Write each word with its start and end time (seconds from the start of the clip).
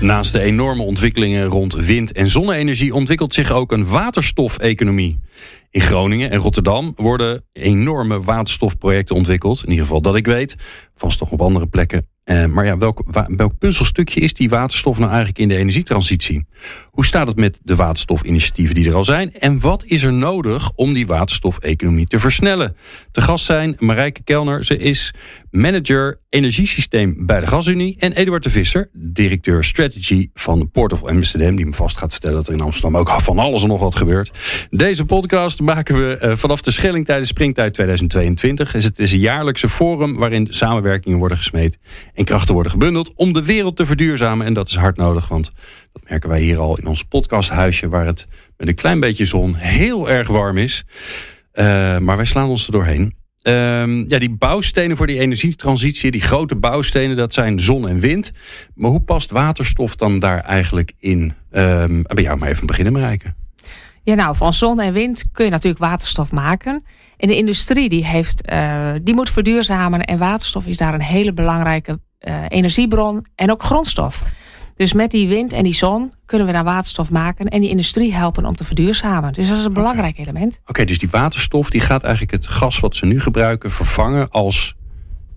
Naast 0.00 0.32
de 0.32 0.40
enorme 0.40 0.82
ontwikkelingen 0.82 1.44
rond 1.44 1.74
wind- 1.74 2.12
en 2.12 2.28
zonne-energie 2.28 2.94
ontwikkelt 2.94 3.34
zich 3.34 3.50
ook 3.50 3.72
een 3.72 3.86
waterstofeconomie. 3.86 5.20
In 5.70 5.80
Groningen 5.80 6.30
en 6.30 6.38
Rotterdam 6.38 6.92
worden 6.96 7.44
enorme 7.52 8.20
waterstofprojecten 8.20 9.16
ontwikkeld. 9.16 9.62
In 9.62 9.70
ieder 9.70 9.84
geval 9.84 10.00
dat 10.00 10.16
ik 10.16 10.26
weet. 10.26 10.56
Vast 10.94 11.20
nog 11.20 11.30
op 11.30 11.40
andere 11.40 11.66
plekken. 11.66 12.06
Eh, 12.24 12.44
maar 12.44 12.64
ja, 12.64 12.76
welk, 12.76 13.02
welk 13.36 13.58
puzzelstukje 13.58 14.20
is 14.20 14.34
die 14.34 14.48
waterstof 14.48 14.98
nou 14.98 15.08
eigenlijk 15.08 15.38
in 15.38 15.48
de 15.48 15.56
energietransitie? 15.56 16.46
Hoe 16.98 17.06
staat 17.06 17.26
het 17.26 17.36
met 17.36 17.60
de 17.62 17.76
waterstofinitiatieven 17.76 18.74
die 18.74 18.88
er 18.88 18.94
al 18.94 19.04
zijn? 19.04 19.34
En 19.34 19.60
wat 19.60 19.84
is 19.84 20.02
er 20.02 20.12
nodig 20.12 20.70
om 20.74 20.92
die 20.92 21.06
waterstofeconomie 21.06 22.06
te 22.06 22.18
versnellen? 22.18 22.76
Te 23.12 23.20
gast 23.20 23.44
zijn 23.44 23.76
Marijke 23.78 24.22
Kelner. 24.22 24.64
Ze 24.64 24.76
is 24.76 25.14
manager 25.50 26.20
energiesysteem 26.28 27.26
bij 27.26 27.40
de 27.40 27.46
Gasunie. 27.46 27.96
En 27.98 28.12
Eduard 28.12 28.42
de 28.42 28.50
Visser, 28.50 28.90
directeur 28.92 29.64
strategy 29.64 30.30
van 30.34 30.70
Port 30.70 30.92
of 30.92 31.04
Amsterdam. 31.04 31.56
Die 31.56 31.66
me 31.66 31.72
vast 31.72 31.96
gaat 31.96 32.10
vertellen 32.10 32.36
dat 32.36 32.46
er 32.46 32.52
in 32.52 32.60
Amsterdam 32.60 32.96
ook 32.96 33.10
van 33.10 33.38
alles 33.38 33.62
en 33.62 33.68
nog 33.68 33.80
wat 33.80 33.96
gebeurt. 33.96 34.30
Deze 34.70 35.04
podcast 35.04 35.60
maken 35.60 36.08
we 36.08 36.16
eh, 36.16 36.36
vanaf 36.36 36.60
de 36.60 36.70
Schelling 36.70 37.04
tijdens 37.04 37.28
Springtijd 37.28 37.74
2022. 37.74 38.72
Het 38.72 38.98
is 38.98 39.12
een 39.12 39.18
jaarlijkse 39.18 39.68
forum 39.68 40.16
waarin 40.16 40.46
samenwerkingen 40.50 41.18
worden 41.18 41.36
gesmeed 41.36 41.78
en 42.14 42.24
krachten 42.24 42.54
worden 42.54 42.72
gebundeld 42.72 43.12
om 43.14 43.32
de 43.32 43.44
wereld 43.44 43.76
te 43.76 43.86
verduurzamen. 43.86 44.46
En 44.46 44.52
dat 44.52 44.68
is 44.68 44.74
hard 44.74 44.96
nodig, 44.96 45.28
want 45.28 45.52
merken 46.08 46.28
wij 46.28 46.40
hier 46.40 46.58
al 46.58 46.78
in 46.78 46.86
ons 46.86 47.02
podcasthuisje, 47.02 47.88
waar 47.88 48.06
het 48.06 48.26
met 48.56 48.68
een 48.68 48.74
klein 48.74 49.00
beetje 49.00 49.24
zon 49.24 49.54
heel 49.54 50.10
erg 50.10 50.28
warm 50.28 50.58
is. 50.58 50.84
Uh, 51.54 51.98
maar 51.98 52.16
wij 52.16 52.24
slaan 52.24 52.48
ons 52.48 52.66
er 52.66 52.72
doorheen. 52.72 53.16
Uh, 53.42 53.54
ja, 54.06 54.18
die 54.18 54.30
bouwstenen 54.30 54.96
voor 54.96 55.06
die 55.06 55.18
energietransitie, 55.18 56.10
die 56.10 56.20
grote 56.20 56.56
bouwstenen, 56.56 57.16
dat 57.16 57.34
zijn 57.34 57.60
zon 57.60 57.88
en 57.88 57.98
wind. 57.98 58.30
Maar 58.74 58.90
hoe 58.90 59.00
past 59.00 59.30
waterstof 59.30 59.96
dan 59.96 60.18
daar 60.18 60.40
eigenlijk 60.40 60.92
in? 60.98 61.32
Uh, 61.52 61.84
bij 62.02 62.22
jou 62.22 62.38
maar 62.38 62.48
even 62.48 62.66
beginnen, 62.66 62.92
Marijke. 62.92 63.34
Ja, 64.02 64.14
nou, 64.14 64.36
van 64.36 64.52
zon 64.52 64.80
en 64.80 64.92
wind 64.92 65.24
kun 65.32 65.44
je 65.44 65.50
natuurlijk 65.50 65.82
waterstof 65.82 66.32
maken. 66.32 66.84
En 67.16 67.28
de 67.28 67.36
industrie 67.36 67.88
die, 67.88 68.06
heeft, 68.06 68.50
uh, 68.52 68.92
die 69.02 69.14
moet 69.14 69.30
verduurzamen 69.30 70.04
en 70.04 70.18
waterstof 70.18 70.66
is 70.66 70.76
daar 70.76 70.94
een 70.94 71.00
hele 71.00 71.32
belangrijke 71.32 72.00
uh, 72.20 72.34
energiebron 72.48 73.26
en 73.34 73.50
ook 73.50 73.62
grondstof. 73.62 74.22
Dus 74.78 74.92
met 74.92 75.10
die 75.10 75.28
wind 75.28 75.52
en 75.52 75.62
die 75.62 75.74
zon 75.74 76.12
kunnen 76.26 76.46
we 76.46 76.52
daar 76.52 76.64
waterstof 76.64 77.10
maken 77.10 77.46
en 77.46 77.60
die 77.60 77.70
industrie 77.70 78.14
helpen 78.14 78.46
om 78.46 78.56
te 78.56 78.64
verduurzamen. 78.64 79.32
Dus 79.32 79.48
dat 79.48 79.58
is 79.58 79.64
een 79.64 79.72
belangrijk 79.72 80.18
okay. 80.18 80.24
element. 80.24 80.58
Oké, 80.60 80.70
okay, 80.70 80.84
dus 80.84 80.98
die 80.98 81.08
waterstof 81.10 81.70
die 81.70 81.80
gaat 81.80 82.02
eigenlijk 82.02 82.32
het 82.32 82.46
gas 82.46 82.80
wat 82.80 82.96
ze 82.96 83.06
nu 83.06 83.20
gebruiken 83.20 83.70
vervangen 83.70 84.30
als 84.30 84.74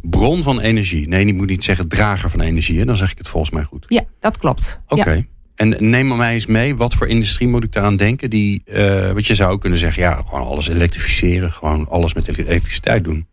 bron 0.01 0.43
van 0.43 0.59
energie. 0.59 1.07
Nee, 1.07 1.25
die 1.25 1.33
moet 1.33 1.47
niet 1.47 1.63
zeggen 1.63 1.87
drager 1.87 2.29
van 2.29 2.41
energie. 2.41 2.79
Hè? 2.79 2.85
Dan 2.85 2.97
zeg 2.97 3.11
ik 3.11 3.17
het 3.17 3.27
volgens 3.27 3.51
mij 3.51 3.63
goed. 3.63 3.85
Ja, 3.87 4.03
dat 4.19 4.37
klopt. 4.37 4.81
Oké. 4.87 5.01
Okay. 5.01 5.15
Ja. 5.15 5.23
En 5.55 5.89
neem 5.89 6.07
maar 6.07 6.17
mij 6.17 6.33
eens 6.33 6.45
mee, 6.45 6.75
wat 6.75 6.93
voor 6.93 7.07
industrie 7.07 7.47
moet 7.47 7.63
ik 7.63 7.71
daaraan 7.71 7.95
denken? 7.97 8.29
Die, 8.29 8.63
uh, 8.65 9.11
wat 9.11 9.27
je 9.27 9.35
zou 9.35 9.57
kunnen 9.57 9.79
zeggen, 9.79 10.03
ja, 10.03 10.23
gewoon 10.27 10.47
alles 10.47 10.69
elektrificeren, 10.69 11.51
gewoon 11.51 11.89
alles 11.89 12.13
met 12.13 12.27
elektriciteit 12.27 13.03
doen. 13.03 13.27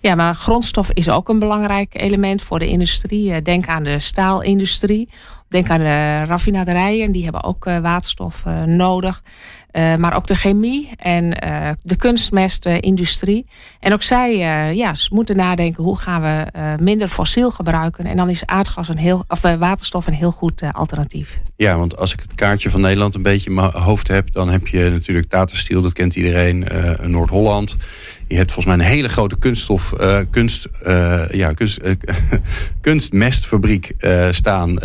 Ja, 0.00 0.14
maar 0.14 0.34
grondstof 0.34 0.90
is 0.92 1.08
ook 1.08 1.28
een 1.28 1.38
belangrijk 1.38 1.94
element 1.94 2.42
voor 2.42 2.58
de 2.58 2.66
industrie. 2.66 3.42
Denk 3.42 3.66
aan 3.66 3.82
de 3.82 3.98
staalindustrie. 3.98 5.08
Denk 5.52 5.70
aan 5.70 5.78
de 5.78 6.24
raffinaderijen, 6.24 7.12
die 7.12 7.22
hebben 7.22 7.44
ook 7.44 7.64
waterstof 7.64 8.44
nodig. 8.64 9.22
Uh, 9.72 9.96
maar 9.96 10.16
ook 10.16 10.26
de 10.26 10.34
chemie 10.34 10.90
en 10.96 11.30
de 11.82 11.96
kunstmestindustrie. 11.96 13.46
En 13.80 13.92
ook 13.92 14.02
zij 14.02 14.36
ja, 14.74 14.94
moeten 15.10 15.36
nadenken 15.36 15.84
hoe 15.84 15.98
gaan 15.98 16.22
we 16.22 16.46
minder 16.82 17.08
fossiel 17.08 17.50
gebruiken. 17.50 18.04
En 18.04 18.16
dan 18.16 18.28
is 18.28 18.46
aardgas 18.46 18.88
een 18.88 18.98
heel, 18.98 19.24
of 19.28 19.40
waterstof 19.40 20.06
een 20.06 20.12
heel 20.12 20.30
goed 20.30 20.62
alternatief. 20.72 21.40
Ja, 21.56 21.76
want 21.76 21.96
als 21.96 22.12
ik 22.12 22.20
het 22.20 22.34
kaartje 22.34 22.70
van 22.70 22.80
Nederland 22.80 23.14
een 23.14 23.22
beetje 23.22 23.50
in 23.50 23.56
mijn 23.56 23.70
hoofd 23.70 24.08
heb, 24.08 24.32
dan 24.32 24.48
heb 24.48 24.66
je 24.66 24.90
natuurlijk 24.90 25.28
Tata 25.28 25.56
Steel, 25.56 25.82
dat 25.82 25.92
kent 25.92 26.16
iedereen, 26.16 26.66
Noord-Holland. 27.02 27.76
Je 28.28 28.36
hebt 28.36 28.52
volgens 28.52 28.76
mij 28.76 28.86
een 28.86 28.92
hele 28.92 29.08
grote 29.08 29.38
kunststof, 29.38 29.92
kunst, 30.30 30.68
ja, 31.30 31.52
kunst, 31.52 31.80
kunstmestfabriek 32.80 33.94
staan 34.30 34.78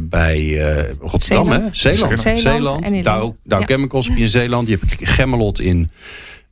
bij 0.00 0.56
Rotterdam, 1.00 1.20
Zeeland. 1.20 1.64
hè? 1.64 1.68
Zeeland. 1.72 2.20
Zeeland, 2.20 2.40
Zeeland. 2.40 2.84
en 2.84 2.94
in- 2.94 3.02
Dow, 3.02 3.34
Dow 3.44 3.60
Ja. 3.60 3.66
Chemicals 3.66 4.06
heb 4.06 4.16
je 4.16 4.22
in 4.22 4.28
Zeeland. 4.28 4.68
Je 4.68 4.78
hebt 4.80 5.08
Gemmelot 5.08 5.60
in, 5.60 5.90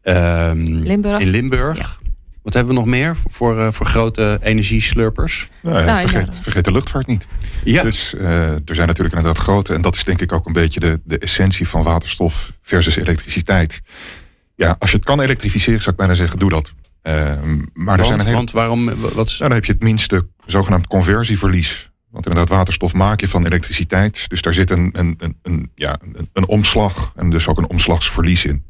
ehm, 0.03 0.63
Limburg. 0.65 1.21
in 1.21 1.29
Limburg. 1.29 1.79
Ja. 1.79 1.99
Wat 2.43 2.55
hebben 2.55 2.75
we 2.75 2.81
nog 2.81 2.89
meer 2.89 3.17
voor, 3.29 3.59
eh, 3.59 3.73
voor 3.73 3.87
grote 3.87 4.39
energieslurpers? 4.43 5.49
Nou 5.63 5.79
ja, 5.79 5.85
Nou, 5.85 6.09
vergeet, 6.41 6.65
de 6.65 6.73
luchtvaart 6.73 7.07
niet. 7.07 7.27
Ja, 7.65 7.83
Dus 7.83 8.15
eh, 8.15 8.49
er 8.51 8.75
zijn 8.75 8.87
natuurlijk 8.87 9.17
inderdaad 9.17 9.43
grote, 9.43 9.75
en 9.75 9.81
dat 9.81 9.95
is 9.95 10.05
denk 10.05 10.21
ik 10.21 10.33
ook 10.33 10.47
een 10.47 10.53
beetje 10.53 10.81
de, 10.81 11.01
de 11.05 11.19
essentie 11.19 11.69
van 11.69 11.83
waterstof 11.83 12.53
versus 12.63 12.97
elektriciteit. 12.97 13.81
Ja, 14.55 14.77
als 14.79 14.91
je 14.91 14.97
het 14.97 15.05
kan 15.07 15.21
elektrificeren, 15.21 15.79
zou 15.79 15.91
ik 15.91 15.97
bijna 15.97 16.15
zeggen, 16.15 16.39
doe 16.39 16.51
dat. 16.51 16.73
Eh, 17.03 17.15
maar 17.73 17.99
er 17.99 18.05
zijn 18.07 18.19
een 18.19 18.25
hele, 18.25 18.37
want 18.37 18.51
waarom? 18.51 18.85
Wat 19.01 19.15
nou, 19.15 19.27
dan 19.39 19.53
heb 19.53 19.65
je 19.65 19.73
het 19.73 19.83
minste 19.83 20.27
zogenaamd 20.47 20.87
conversieverlies. 20.87 21.90
Want 22.11 22.27
inderdaad, 22.27 22.57
waterstof 22.57 22.95
maak 22.95 23.21
je 23.21 23.29
van 23.29 23.47
elektriciteit. 23.47 24.29
Dus 24.29 24.43
daar 24.43 24.55
zit 24.55 24.71
een, 24.71 24.91
een, 24.93 25.15
een, 25.19 25.37
een, 25.43 25.71
ja, 25.75 25.99
een, 26.15 26.29
een 26.33 26.47
omslag 26.47 27.13
en 27.17 27.31
dus 27.31 27.49
ook 27.49 27.59
een 27.59 27.69
omslagsverlies 27.69 28.45
in. 28.45 28.65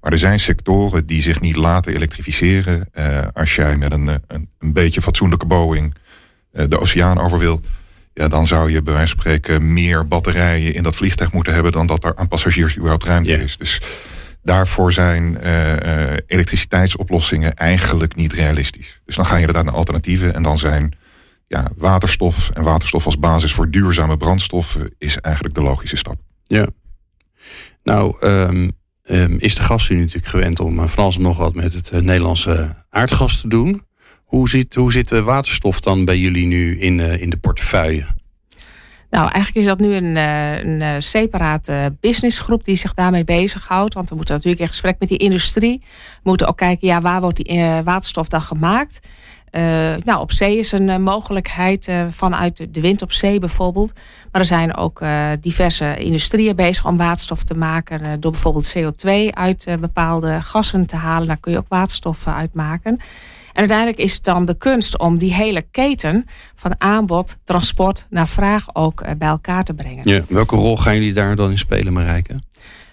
Maar 0.00 0.12
er 0.12 0.18
zijn 0.18 0.38
sectoren 0.38 1.06
die 1.06 1.22
zich 1.22 1.40
niet 1.40 1.56
laten 1.56 1.94
elektrificeren. 1.94 2.88
Eh, 2.92 3.26
als 3.32 3.54
jij 3.54 3.76
met 3.76 3.92
een, 3.92 4.06
een, 4.06 4.48
een 4.58 4.72
beetje 4.72 5.02
fatsoenlijke 5.02 5.46
Boeing 5.46 5.94
eh, 6.52 6.64
de 6.68 6.78
oceaan 6.78 7.18
over 7.18 7.38
wil, 7.38 7.60
ja, 8.14 8.28
dan 8.28 8.46
zou 8.46 8.70
je 8.70 8.82
bij 8.82 8.92
wijze 8.94 9.12
van 9.12 9.20
spreken 9.20 9.72
meer 9.72 10.08
batterijen 10.08 10.74
in 10.74 10.82
dat 10.82 10.96
vliegtuig 10.96 11.32
moeten 11.32 11.54
hebben 11.54 11.72
dan 11.72 11.86
dat 11.86 12.04
er 12.04 12.16
aan 12.16 12.28
passagiers 12.28 12.76
überhaupt 12.76 13.04
ruimte 13.04 13.32
is. 13.32 13.56
Dus 13.56 13.80
daarvoor 14.42 14.92
zijn 14.92 15.38
eh, 15.38 16.16
elektriciteitsoplossingen 16.26 17.54
eigenlijk 17.54 18.14
niet 18.14 18.32
realistisch. 18.32 19.00
Dus 19.04 19.16
dan 19.16 19.26
ga 19.26 19.34
je 19.34 19.40
inderdaad 19.40 19.64
naar 19.64 19.74
alternatieven 19.74 20.34
en 20.34 20.42
dan 20.42 20.58
zijn 20.58 20.92
ja, 21.52 21.70
waterstof 21.76 22.50
en 22.50 22.62
waterstof 22.62 23.04
als 23.04 23.18
basis 23.18 23.52
voor 23.52 23.70
duurzame 23.70 24.16
brandstoffen 24.16 24.94
is 24.98 25.16
eigenlijk 25.18 25.54
de 25.54 25.62
logische 25.62 25.96
stap. 25.96 26.16
ja. 26.42 26.66
Nou, 27.82 28.16
ehm, 28.20 28.70
ehm, 29.02 29.36
is 29.38 29.54
de 29.54 29.62
gastunie 29.62 30.02
natuurlijk 30.02 30.30
gewend 30.30 30.60
om 30.60 30.78
eh, 30.78 30.88
van 30.88 31.02
alles 31.02 31.16
en 31.16 31.22
nog 31.22 31.36
wat 31.38 31.54
met 31.54 31.74
het 31.74 31.90
eh, 31.90 32.00
Nederlandse 32.00 32.74
aardgas 32.90 33.40
te 33.40 33.48
doen. 33.48 33.82
Hoe 34.24 34.48
zit, 34.48 34.74
hoe 34.74 34.92
zit 34.92 35.08
de 35.08 35.22
waterstof 35.22 35.80
dan 35.80 36.04
bij 36.04 36.18
jullie 36.18 36.46
nu 36.46 36.80
in, 36.80 37.00
eh, 37.00 37.20
in 37.20 37.30
de 37.30 37.36
portefeuille? 37.36 38.06
Nou, 39.12 39.30
eigenlijk 39.30 39.56
is 39.56 39.64
dat 39.64 39.78
nu 39.78 39.94
een, 39.94 40.16
eh, 40.16 40.62
een 40.62 40.82
eh, 40.82 40.94
separate 40.98 41.96
businessgroep 42.00 42.64
die 42.64 42.76
zich 42.76 42.94
daarmee 42.94 43.24
bezighoudt. 43.24 43.94
Want 43.94 44.08
we 44.08 44.14
moeten 44.14 44.34
natuurlijk 44.34 44.62
in 44.62 44.68
gesprek 44.68 44.96
met 44.98 45.08
die 45.08 45.18
industrie. 45.18 45.78
We 45.82 46.20
moeten 46.22 46.48
ook 46.48 46.56
kijken, 46.56 46.88
ja, 46.88 47.00
waar 47.00 47.20
wordt 47.20 47.36
die 47.36 47.46
eh, 47.46 47.78
waterstof 47.84 48.28
dan 48.28 48.40
gemaakt? 48.40 49.00
Eh, 49.52 49.62
nou, 50.04 50.20
op 50.20 50.32
zee 50.32 50.58
is 50.58 50.72
een 50.72 50.88
eh, 50.88 50.98
mogelijkheid 50.98 51.88
eh, 51.88 52.04
vanuit 52.10 52.66
de- 52.74 52.80
wind 52.80 53.02
op 53.02 53.12
zee 53.12 53.38
bijvoorbeeld. 53.38 53.92
Maar 54.32 54.40
er 54.40 54.46
zijn 54.46 54.76
ook 54.76 55.02
diverse 55.40 55.96
industrieën 55.96 56.56
bezig 56.56 56.86
om 56.86 56.96
waterstof 56.96 57.42
te 57.44 57.54
maken. 57.54 58.20
door 58.20 58.30
bijvoorbeeld 58.30 58.74
CO2 58.76 59.10
uit 59.30 59.66
bepaalde 59.80 60.40
gassen 60.40 60.86
te 60.86 60.96
halen. 60.96 61.26
Daar 61.26 61.36
kun 61.36 61.52
je 61.52 61.58
ook 61.58 61.68
waterstof 61.68 62.26
uit 62.26 62.54
maken. 62.54 62.92
En 63.52 63.58
uiteindelijk 63.58 63.98
is 63.98 64.14
het 64.14 64.24
dan 64.24 64.44
de 64.44 64.54
kunst 64.56 64.98
om 64.98 65.18
die 65.18 65.34
hele 65.34 65.62
keten 65.70 66.24
van 66.54 66.74
aanbod, 66.78 67.36
transport 67.44 68.06
naar 68.10 68.28
vraag 68.28 68.74
ook 68.74 69.02
bij 69.18 69.28
elkaar 69.28 69.64
te 69.64 69.74
brengen. 69.74 70.08
Ja. 70.08 70.22
Welke 70.28 70.56
rol 70.56 70.76
gaan 70.76 70.94
jullie 70.94 71.12
daar 71.12 71.36
dan 71.36 71.50
in 71.50 71.58
spelen, 71.58 71.92
Marijke? 71.92 72.34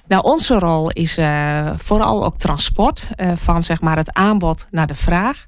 Nou, 0.09 0.23
onze 0.23 0.59
rol 0.59 0.89
is 0.91 1.17
eh, 1.17 1.69
vooral 1.77 2.25
ook 2.25 2.37
transport 2.37 3.07
eh, 3.15 3.31
van 3.35 3.63
zeg 3.63 3.81
maar 3.81 3.97
het 3.97 4.13
aanbod 4.13 4.67
naar 4.71 4.87
de 4.87 4.95
vraag. 4.95 5.45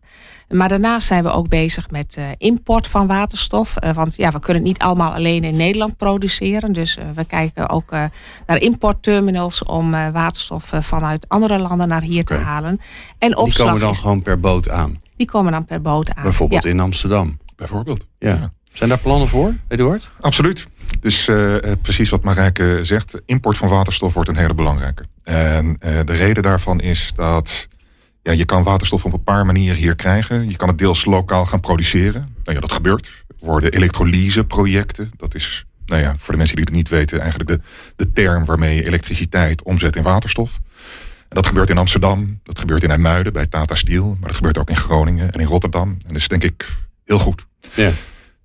Maar 0.49 0.69
daarnaast 0.69 1.07
zijn 1.07 1.23
we 1.23 1.29
ook 1.31 1.47
bezig 1.47 1.89
met 1.89 2.15
eh, 2.17 2.25
import 2.37 2.87
van 2.87 3.07
waterstof. 3.07 3.75
Eh, 3.77 3.93
want 3.93 4.15
ja, 4.15 4.31
we 4.31 4.39
kunnen 4.39 4.63
het 4.63 4.71
niet 4.71 4.81
allemaal 4.81 5.13
alleen 5.13 5.43
in 5.43 5.55
Nederland 5.55 5.97
produceren. 5.97 6.73
Dus 6.73 6.97
eh, 6.97 7.05
we 7.13 7.25
kijken 7.25 7.69
ook 7.69 7.91
eh, 7.91 8.03
naar 8.47 8.57
importterminals 8.57 9.63
om 9.63 9.93
eh, 9.93 10.09
waterstof 10.09 10.71
eh, 10.73 10.81
vanuit 10.81 11.25
andere 11.29 11.57
landen 11.59 11.87
naar 11.87 12.01
hier 12.01 12.23
te 12.23 12.33
halen. 12.33 12.79
En 13.17 13.27
Die 13.27 13.37
opslag 13.37 13.65
komen 13.67 13.81
dan 13.81 13.89
is- 13.91 13.97
gewoon 13.99 14.21
per 14.21 14.39
boot 14.39 14.69
aan. 14.69 14.99
die 15.17 15.27
komen 15.27 15.51
dan 15.51 15.65
per 15.65 15.81
boot 15.81 16.13
aan. 16.15 16.23
Bijvoorbeeld 16.23 16.63
Ja. 16.63 16.69
in 16.69 16.79
Amsterdam. 16.79 17.37
Bijvoorbeeld. 17.55 18.07
Ja. 18.19 18.29
Ja. 18.29 18.51
Zijn 18.71 18.89
daar 18.89 18.99
plannen 18.99 19.27
voor, 19.27 19.53
Eduard? 19.67 20.11
Absoluut. 20.19 20.67
Dus 20.99 21.27
eh, 21.27 21.55
eh, 21.55 21.77
precies 21.81 22.09
wat 22.09 22.23
Marijke 22.23 22.79
zegt, 22.81 23.21
import 23.25 23.57
van 23.57 23.69
waterstof 23.69 24.13
wordt 24.13 24.29
een 24.29 24.35
hele 24.35 24.53
belangrijke. 24.53 25.05
En 25.23 25.75
eh, 25.79 25.99
de 26.05 26.13
reden 26.13 26.43
daarvan 26.43 26.79
is 26.79 27.11
dat 27.15 27.67
ja, 28.23 28.31
je 28.31 28.45
kan 28.45 28.63
waterstof 28.63 29.05
op 29.05 29.13
een 29.13 29.23
paar 29.23 29.45
manieren 29.45 29.77
hier 29.77 29.95
krijgen. 29.95 30.49
Je 30.49 30.55
kan 30.55 30.67
het 30.67 30.77
deels 30.77 31.05
lokaal 31.05 31.45
gaan 31.45 31.59
produceren. 31.59 32.21
Nou 32.21 32.55
ja, 32.55 32.59
dat 32.59 32.71
gebeurt. 32.71 33.23
Er 33.27 33.45
worden 33.45 33.71
elektrolyseprojecten. 33.71 35.11
Dat 35.17 35.35
is, 35.35 35.65
nou 35.85 36.01
ja, 36.01 36.15
voor 36.17 36.31
de 36.31 36.37
mensen 36.37 36.55
die 36.55 36.65
het 36.65 36.73
niet 36.73 36.89
weten, 36.89 37.19
eigenlijk 37.19 37.49
de, 37.49 37.59
de 37.95 38.11
term 38.11 38.45
waarmee 38.45 38.75
je 38.75 38.85
elektriciteit 38.85 39.63
omzet 39.63 39.95
in 39.95 40.03
waterstof. 40.03 40.59
En 41.31 41.37
dat 41.37 41.45
gebeurt 41.45 41.69
in 41.69 41.77
Amsterdam, 41.77 42.39
dat 42.43 42.59
gebeurt 42.59 42.83
in 42.83 42.89
IJmuiden 42.89 43.33
bij 43.33 43.47
Tata 43.47 43.75
Steel, 43.75 44.07
maar 44.19 44.27
dat 44.27 44.35
gebeurt 44.35 44.57
ook 44.57 44.69
in 44.69 44.75
Groningen 44.75 45.31
en 45.31 45.39
in 45.39 45.47
Rotterdam. 45.47 45.89
En 45.89 46.07
dat 46.07 46.15
is 46.15 46.27
denk 46.27 46.43
ik 46.43 46.77
heel 47.05 47.19
goed. 47.19 47.47
Ja. 47.73 47.91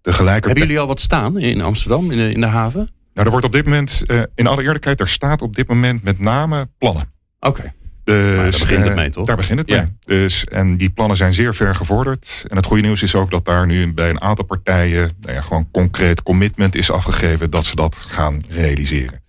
Tegelijkertijd... 0.07 0.45
Hebben 0.45 0.63
jullie 0.63 0.81
al 0.81 0.87
wat 0.87 1.01
staan 1.01 1.39
in 1.39 1.63
Amsterdam, 1.63 2.11
in 2.11 2.19
de, 2.19 2.33
in 2.33 2.41
de 2.41 2.47
haven? 2.47 2.89
Nou, 3.15 3.27
er 3.27 3.31
wordt 3.31 3.47
op 3.47 3.53
dit 3.53 3.65
moment, 3.65 4.03
uh, 4.07 4.23
in 4.35 4.47
alle 4.47 4.63
eerlijkheid, 4.63 5.01
er 5.01 5.09
staat 5.09 5.43
op 5.43 5.55
dit 5.55 5.69
moment 5.69 6.03
met 6.03 6.19
name 6.19 6.69
plannen. 6.79 7.13
Oké. 7.41 7.73
Dus, 8.05 8.35
daar 8.35 8.45
begint 8.45 8.83
het 8.83 8.89
eh, 8.89 8.95
mee, 8.95 9.11
toch? 9.11 9.27
Daar 9.27 9.37
begint 9.37 9.59
het 9.59 9.69
Ja. 9.69 9.77
mee. 9.77 10.19
Dus, 10.21 10.45
en 10.45 10.77
die 10.77 10.91
plannen 10.91 11.17
zijn 11.17 11.33
zeer 11.33 11.55
ver 11.55 11.75
gevorderd. 11.75 12.45
En 12.49 12.57
het 12.57 12.67
goede 12.67 12.83
nieuws 12.83 13.03
is 13.03 13.15
ook 13.15 13.31
dat 13.31 13.45
daar 13.45 13.67
nu 13.67 13.93
bij 13.93 14.11
een 14.11 14.21
aantal 14.21 14.45
partijen 14.45 15.11
nou 15.21 15.35
ja, 15.35 15.41
gewoon 15.41 15.69
concreet 15.71 16.23
commitment 16.23 16.75
is 16.75 16.91
afgegeven 16.91 17.51
dat 17.51 17.65
ze 17.65 17.77
dat 17.77 17.97
gaan 17.97 18.43
realiseren. 18.49 19.23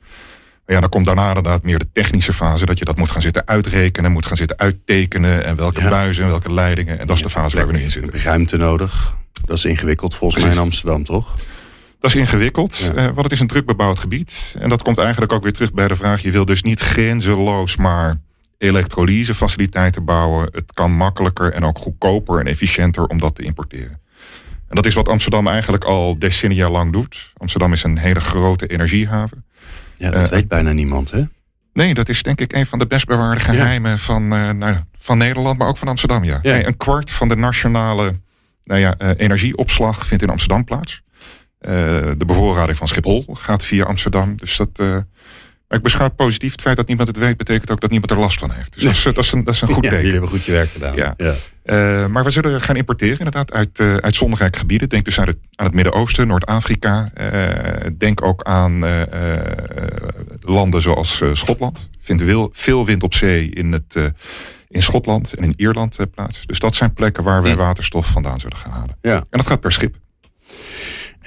Maar 0.67 0.75
ja, 0.75 0.81
dan 0.81 0.89
komt 0.91 1.05
daarna 1.05 1.27
inderdaad 1.27 1.63
meer 1.63 1.79
de 1.79 1.91
technische 1.93 2.33
fase. 2.33 2.65
Dat 2.65 2.79
je 2.79 2.85
dat 2.85 2.97
moet 2.97 3.11
gaan 3.11 3.21
zitten 3.21 3.47
uitrekenen, 3.47 4.11
moet 4.11 4.25
gaan 4.25 4.37
zitten 4.37 4.57
uittekenen. 4.57 5.43
En 5.45 5.55
welke 5.55 5.81
Ja. 5.81 5.89
buizen 5.89 6.23
en 6.23 6.29
welke 6.29 6.53
leidingen. 6.53 6.99
En 6.99 7.07
dat 7.07 7.15
is 7.15 7.23
de 7.23 7.29
fase 7.29 7.55
waar 7.57 7.67
we 7.67 7.73
nu 7.73 7.79
in 7.81 7.91
zitten. 7.91 8.21
Ruimte 8.21 8.57
nodig. 8.57 9.15
Dat 9.41 9.57
is 9.57 9.65
ingewikkeld 9.65 10.15
volgens 10.15 10.43
mij 10.43 10.53
in. 10.53 10.59
Amsterdam, 10.59 11.03
toch? 11.03 11.35
Dat 11.99 12.09
is 12.11 12.15
ingewikkeld, 12.15 12.77
Ja. 12.77 12.93
eh, 12.93 13.03
want 13.05 13.21
het 13.23 13.31
is 13.31 13.39
een 13.39 13.47
druk 13.47 13.65
bebouwd 13.65 13.99
gebied. 13.99 14.55
En 14.59 14.69
dat 14.69 14.81
komt 14.81 14.97
eigenlijk 14.97 15.31
ook 15.31 15.43
weer 15.43 15.53
terug 15.53 15.73
bij 15.73 15.87
de 15.87 15.95
vraag... 15.95 16.21
je 16.21 16.31
wil 16.31 16.45
dus 16.45 16.63
niet 16.63 16.79
grenzeloos 16.79 17.75
maar 17.77 18.17
elektrolysefaciliteiten 18.57 20.05
bouwen. 20.05 20.49
Het 20.51 20.73
kan 20.73 20.91
makkelijker 20.91 21.53
en 21.53 21.63
ook 21.63 21.77
goedkoper 21.77 22.39
en 22.39 22.45
efficiënter 22.47 23.05
om 23.05 23.17
dat 23.17 23.35
te 23.35 23.43
importeren. 23.43 23.99
En 24.69 24.75
dat 24.75 24.85
is 24.85 24.93
wat 24.93 25.07
Amsterdam 25.09 25.47
eigenlijk 25.47 25.83
al 25.83 26.19
decennia 26.19 26.69
lang 26.69 26.93
doet. 26.93 27.31
Amsterdam 27.37 27.71
is 27.73 27.83
een 27.83 27.97
hele 27.97 28.19
grote 28.19 28.67
energiehaven. 28.67 29.45
Ja, 29.95 30.11
dat 30.11 30.23
Eh, 30.23 30.29
weet 30.29 30.47
bijna 30.47 30.71
niemand, 30.71 31.11
hè? 31.11 31.23
Nee, 31.73 31.93
dat 31.93 32.09
is 32.09 32.23
denk 32.23 32.39
ik 32.41 32.53
een 32.53 32.65
van 32.65 32.79
de 32.79 32.87
best 32.87 33.05
bewaarde 33.05 33.41
geheimen 33.41 33.99
van, 33.99 34.33
eh, 34.33 34.49
nou, 34.49 34.75
van 34.99 35.17
Nederland, 35.17 35.57
maar 35.57 35.67
ook 35.67 35.77
van 35.77 35.87
Amsterdam. 35.87 36.23
Ja. 36.23 36.39
Ja. 36.41 36.51
Nee, 36.53 36.67
een 36.67 36.77
kwart 36.77 37.11
van 37.11 37.27
de 37.27 37.35
nationale 37.35 38.19
nou 38.63 38.79
ja, 38.79 38.95
eh, 38.97 39.09
energieopslag 39.17 40.05
vindt 40.05 40.23
in 40.23 40.29
Amsterdam 40.29 40.63
plaats. 40.63 41.01
De 41.59 42.23
bevoorrading 42.25 42.77
van 42.77 42.87
Schiphol 42.87 43.25
gaat 43.33 43.65
via 43.65 43.85
Amsterdam. 43.85 44.37
Dus 44.37 44.57
dat, 44.57 44.79
maar 45.67 45.77
ik 45.77 45.83
beschouw 45.83 46.09
positief. 46.09 46.51
Het 46.51 46.61
feit 46.61 46.75
dat 46.75 46.87
niemand 46.87 47.07
het 47.07 47.17
weet, 47.17 47.37
betekent 47.37 47.71
ook 47.71 47.81
dat 47.81 47.89
niemand 47.89 48.11
er 48.11 48.19
last 48.19 48.39
van 48.39 48.51
heeft. 48.51 48.73
Dus 48.73 48.83
dat, 48.83 48.91
is, 48.91 49.03
dat, 49.03 49.17
is 49.17 49.31
een, 49.31 49.43
dat 49.43 49.53
is 49.53 49.61
een 49.61 49.67
goed 49.67 49.83
ja, 49.83 49.89
teken. 49.89 50.05
jullie 50.05 50.11
hebben 50.11 50.29
goed 50.29 50.45
je 50.45 50.51
werk 50.51 50.69
gedaan. 50.69 50.95
Ja. 50.95 51.13
ja. 51.17 51.33
Eh, 51.63 52.05
maar 52.05 52.23
we 52.23 52.29
zullen 52.29 52.61
gaan 52.61 52.75
importeren 52.75 53.17
inderdaad 53.17 53.51
uit, 53.51 53.79
eh, 53.79 53.95
uit 53.95 54.57
gebieden. 54.57 54.89
Denk 54.89 55.05
dus 55.05 55.19
aan 55.19 55.27
het, 55.27 55.37
aan 55.55 55.65
het 55.65 55.75
Midden-Oosten, 55.75 56.27
Noord-Afrika. 56.27 57.11
Eh, 57.13 57.91
denk 57.97 58.21
ook 58.21 58.43
aan 58.43 58.85
landen 60.39 60.81
zoals 60.81 61.21
Schotland. 61.31 61.89
Vindt 61.99 62.23
wil, 62.23 62.49
veel 62.53 62.85
wind 62.85 63.03
op 63.03 63.13
zee 63.13 63.49
in, 63.49 63.71
het, 63.71 63.95
in 64.67 64.81
Schotland 64.81 65.33
en 65.33 65.43
in 65.43 65.53
Ierland 65.55 65.97
plaats. 66.13 66.45
Dus 66.45 66.59
dat 66.59 66.75
zijn 66.75 66.93
plekken 66.93 67.23
waar 67.23 67.41
wij 67.41 67.51
Ja. 67.51 67.57
waterstof 67.57 68.07
vandaan 68.07 68.39
zullen 68.39 68.57
gaan 68.57 68.71
halen. 68.71 68.97
Ja. 69.01 69.15
En 69.15 69.25
dat 69.29 69.47
gaat 69.47 69.59
per 69.59 69.71
schip. 69.71 69.95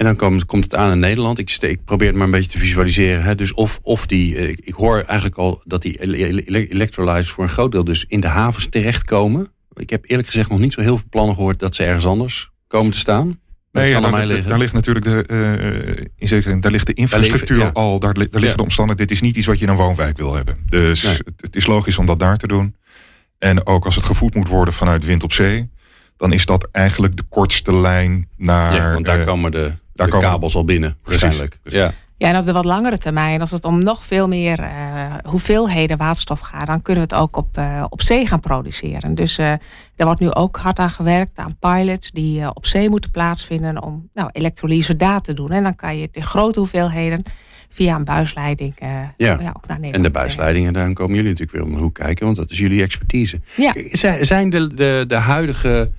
En 0.01 0.07
dan 0.07 0.15
komt, 0.15 0.45
komt 0.45 0.63
het 0.63 0.75
aan 0.75 0.91
in 0.91 0.99
Nederland. 0.99 1.39
Ik, 1.39 1.79
probeer 1.85 2.07
het 2.07 2.15
maar 2.15 2.25
een 2.25 2.31
beetje 2.31 2.49
te 2.49 2.57
visualiseren. 2.57 3.23
Hè. 3.23 3.35
Dus 3.35 3.53
of, 3.53 3.79
of 3.81 4.05
die, 4.05 4.35
eh, 4.37 4.49
ik, 4.49 4.59
ik 4.63 4.73
hoor 4.73 4.95
eigenlijk 4.95 5.37
al 5.37 5.61
dat 5.65 5.81
die 5.81 5.99
ele- 5.99 6.17
ele- 6.45 6.67
electrolyzers 6.67 7.29
voor 7.29 7.43
een 7.43 7.49
groot 7.49 7.71
deel 7.71 7.83
dus 7.83 8.05
in 8.07 8.19
de 8.19 8.27
havens 8.27 8.67
terechtkomen. 8.69 9.47
Ik 9.73 9.89
heb 9.89 10.03
eerlijk 10.09 10.27
gezegd 10.27 10.49
nog 10.49 10.59
niet 10.59 10.73
zo 10.73 10.81
heel 10.81 10.97
veel 10.97 11.07
plannen 11.09 11.35
gehoord 11.35 11.59
dat 11.59 11.75
ze 11.75 11.83
ergens 11.83 12.05
anders 12.05 12.49
komen 12.67 12.91
te 12.91 12.97
staan. 12.97 13.39
Nee, 13.71 13.89
ja, 13.89 13.99
daar, 13.99 14.25
liggen. 14.25 14.49
daar 14.49 14.57
ligt 14.57 14.73
natuurlijk 14.73 15.05
de, 15.05 15.23
eh, 15.25 16.05
in 16.17 16.27
zekere 16.27 16.49
zin, 16.49 16.61
daar 16.61 16.71
ligt 16.71 16.87
de 16.87 16.93
infrastructuur 16.93 17.57
ja. 17.59 17.69
al, 17.73 17.99
daar, 17.99 18.13
daar 18.13 18.23
liggen 18.23 18.49
Ja. 18.49 18.55
de 18.55 18.63
omstandigheden. 18.63 19.07
Dit 19.07 19.15
is 19.21 19.27
niet 19.27 19.35
iets 19.37 19.45
wat 19.45 19.59
je 19.59 19.65
in 19.65 19.71
een 19.71 19.77
woonwijk 19.77 20.17
wil 20.17 20.33
hebben. 20.33 20.57
Dus 20.65 21.03
Nee. 21.03 21.13
het, 21.13 21.33
het 21.37 21.55
is 21.55 21.65
logisch 21.65 21.97
om 21.97 22.05
dat 22.05 22.19
daar 22.19 22.37
te 22.37 22.47
doen. 22.47 22.75
En 23.37 23.65
ook 23.65 23.85
als 23.85 23.95
het 23.95 24.05
gevoed 24.05 24.35
moet 24.35 24.47
worden 24.47 24.73
vanuit 24.73 25.05
wind 25.05 25.23
op 25.23 25.33
zee, 25.33 25.69
dan 26.17 26.33
is 26.33 26.45
dat 26.45 26.69
eigenlijk 26.71 27.15
de 27.15 27.23
kortste 27.29 27.75
lijn 27.75 28.27
naar. 28.37 28.75
ja, 28.75 28.93
want 28.93 29.05
daar 29.05 29.25
komen 29.25 29.51
de, 29.51 29.71
daar 29.93 30.07
de 30.07 30.13
komen- 30.13 30.29
kabels 30.29 30.55
al 30.55 30.63
binnen, 30.65 30.97
Precies, 31.03 31.21
waarschijnlijk. 31.21 31.59
precies. 31.61 31.79
Ja. 31.79 31.91
Ja, 32.17 32.27
en 32.27 32.37
op 32.37 32.45
de 32.45 32.51
wat 32.51 32.65
langere 32.65 32.97
termijn, 32.97 33.41
als 33.41 33.51
het 33.51 33.65
om 33.65 33.83
nog 33.83 34.05
veel 34.05 34.27
meer 34.27 34.59
eh, 34.59 35.13
hoeveelheden 35.23 35.97
waterstof 35.97 36.39
gaat, 36.39 36.67
dan 36.67 36.81
kunnen 36.81 37.03
we 37.07 37.15
het 37.15 37.23
ook 37.23 37.37
op, 37.37 37.57
eh, 37.57 37.85
op 37.89 38.01
zee 38.01 38.25
gaan 38.27 38.39
produceren. 38.39 39.15
Dus 39.15 39.37
eh 39.37 39.53
daar 39.95 40.07
wordt 40.07 40.19
nu 40.21 40.31
ook 40.31 40.57
hard 40.57 40.79
aan 40.79 40.89
gewerkt, 40.89 41.31
aan 41.37 41.57
pilots 41.59 42.11
die 42.11 42.41
eh, 42.41 42.49
op 42.53 42.65
zee 42.65 42.89
moeten 42.89 43.11
plaatsvinden 43.11 43.83
om 43.83 44.09
nou, 44.13 44.29
elektrolyse 44.31 44.95
daar 44.95 45.19
te 45.21 45.33
doen. 45.33 45.49
En 45.49 45.63
dan 45.63 45.75
kan 45.75 45.95
je 45.95 46.01
het 46.01 46.15
in 46.15 46.23
grote 46.23 46.59
hoeveelheden 46.59 47.23
via 47.69 47.95
een 47.95 48.03
buisleiding 48.03 48.73
eh, 48.75 48.89
Ja. 49.17 49.33
ook 49.33 49.39
naar 49.39 49.51
Nederland 49.67 49.95
En 49.95 50.01
de 50.01 50.09
buisleidingen, 50.11 50.73
daar 50.73 50.93
komen 50.93 51.15
jullie 51.15 51.29
natuurlijk 51.29 51.57
weer 51.57 51.67
om 51.67 51.73
de 51.73 51.81
hoek 51.81 51.93
kijken, 51.93 52.25
want 52.25 52.37
dat 52.37 52.51
is 52.51 52.57
jullie 52.57 52.81
expertise. 52.81 53.41
Ja. 53.57 53.73
Zijn- 53.91 54.25
Zijn 54.25 54.49
de, 54.49 54.73
de, 54.73 55.03
de 55.07 55.15
huidige 55.15 55.91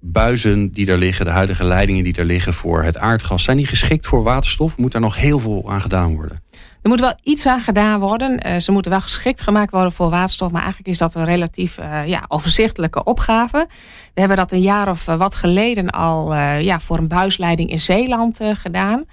buizen 0.00 0.72
die 0.72 0.86
daar 0.86 0.98
liggen, 0.98 1.24
de 1.24 1.30
huidige 1.30 1.64
leidingen 1.64 2.04
die 2.04 2.12
daar 2.12 2.24
liggen 2.24 2.54
voor 2.54 2.82
het 2.82 2.98
aardgas, 2.98 3.42
zijn 3.42 3.56
die 3.56 3.66
geschikt 3.66 4.06
voor 4.06 4.22
waterstof? 4.22 4.76
Moet 4.76 4.92
daar 4.92 5.00
nog 5.00 5.16
heel 5.16 5.38
veel 5.38 5.70
aan 5.70 5.80
gedaan 5.80 6.14
worden? 6.14 6.42
Er 6.82 6.94
moet 6.94 7.00
wel 7.00 7.14
iets 7.22 7.46
aan 7.46 7.60
gedaan 7.60 8.00
worden. 8.00 8.38
Eh, 8.38 8.58
ze 8.58 8.72
moeten 8.72 8.90
wel 8.90 9.00
geschikt 9.00 9.40
gemaakt 9.40 9.70
worden 9.70 9.92
voor 9.92 10.10
waterstof. 10.10 10.50
Maar 10.50 10.60
eigenlijk 10.60 10.90
is 10.90 10.98
dat 10.98 11.14
een 11.14 11.24
relatief 11.24 11.78
eh, 11.78 12.06
ja, 12.06 12.24
overzichtelijke 12.28 13.04
opgave. 13.04 13.66
We 14.14 14.20
hebben 14.20 14.36
dat 14.36 14.52
een 14.52 14.60
jaar 14.60 14.88
of 14.88 15.08
eh, 15.08 15.16
wat 15.16 15.34
geleden 15.34 15.90
al 15.90 16.34
ja, 16.36 16.80
voor 16.80 16.98
een 16.98 17.08
buisleiding 17.08 17.70
in 17.70 17.78
Zeeland 17.78 18.38
gedaan. 18.52 19.04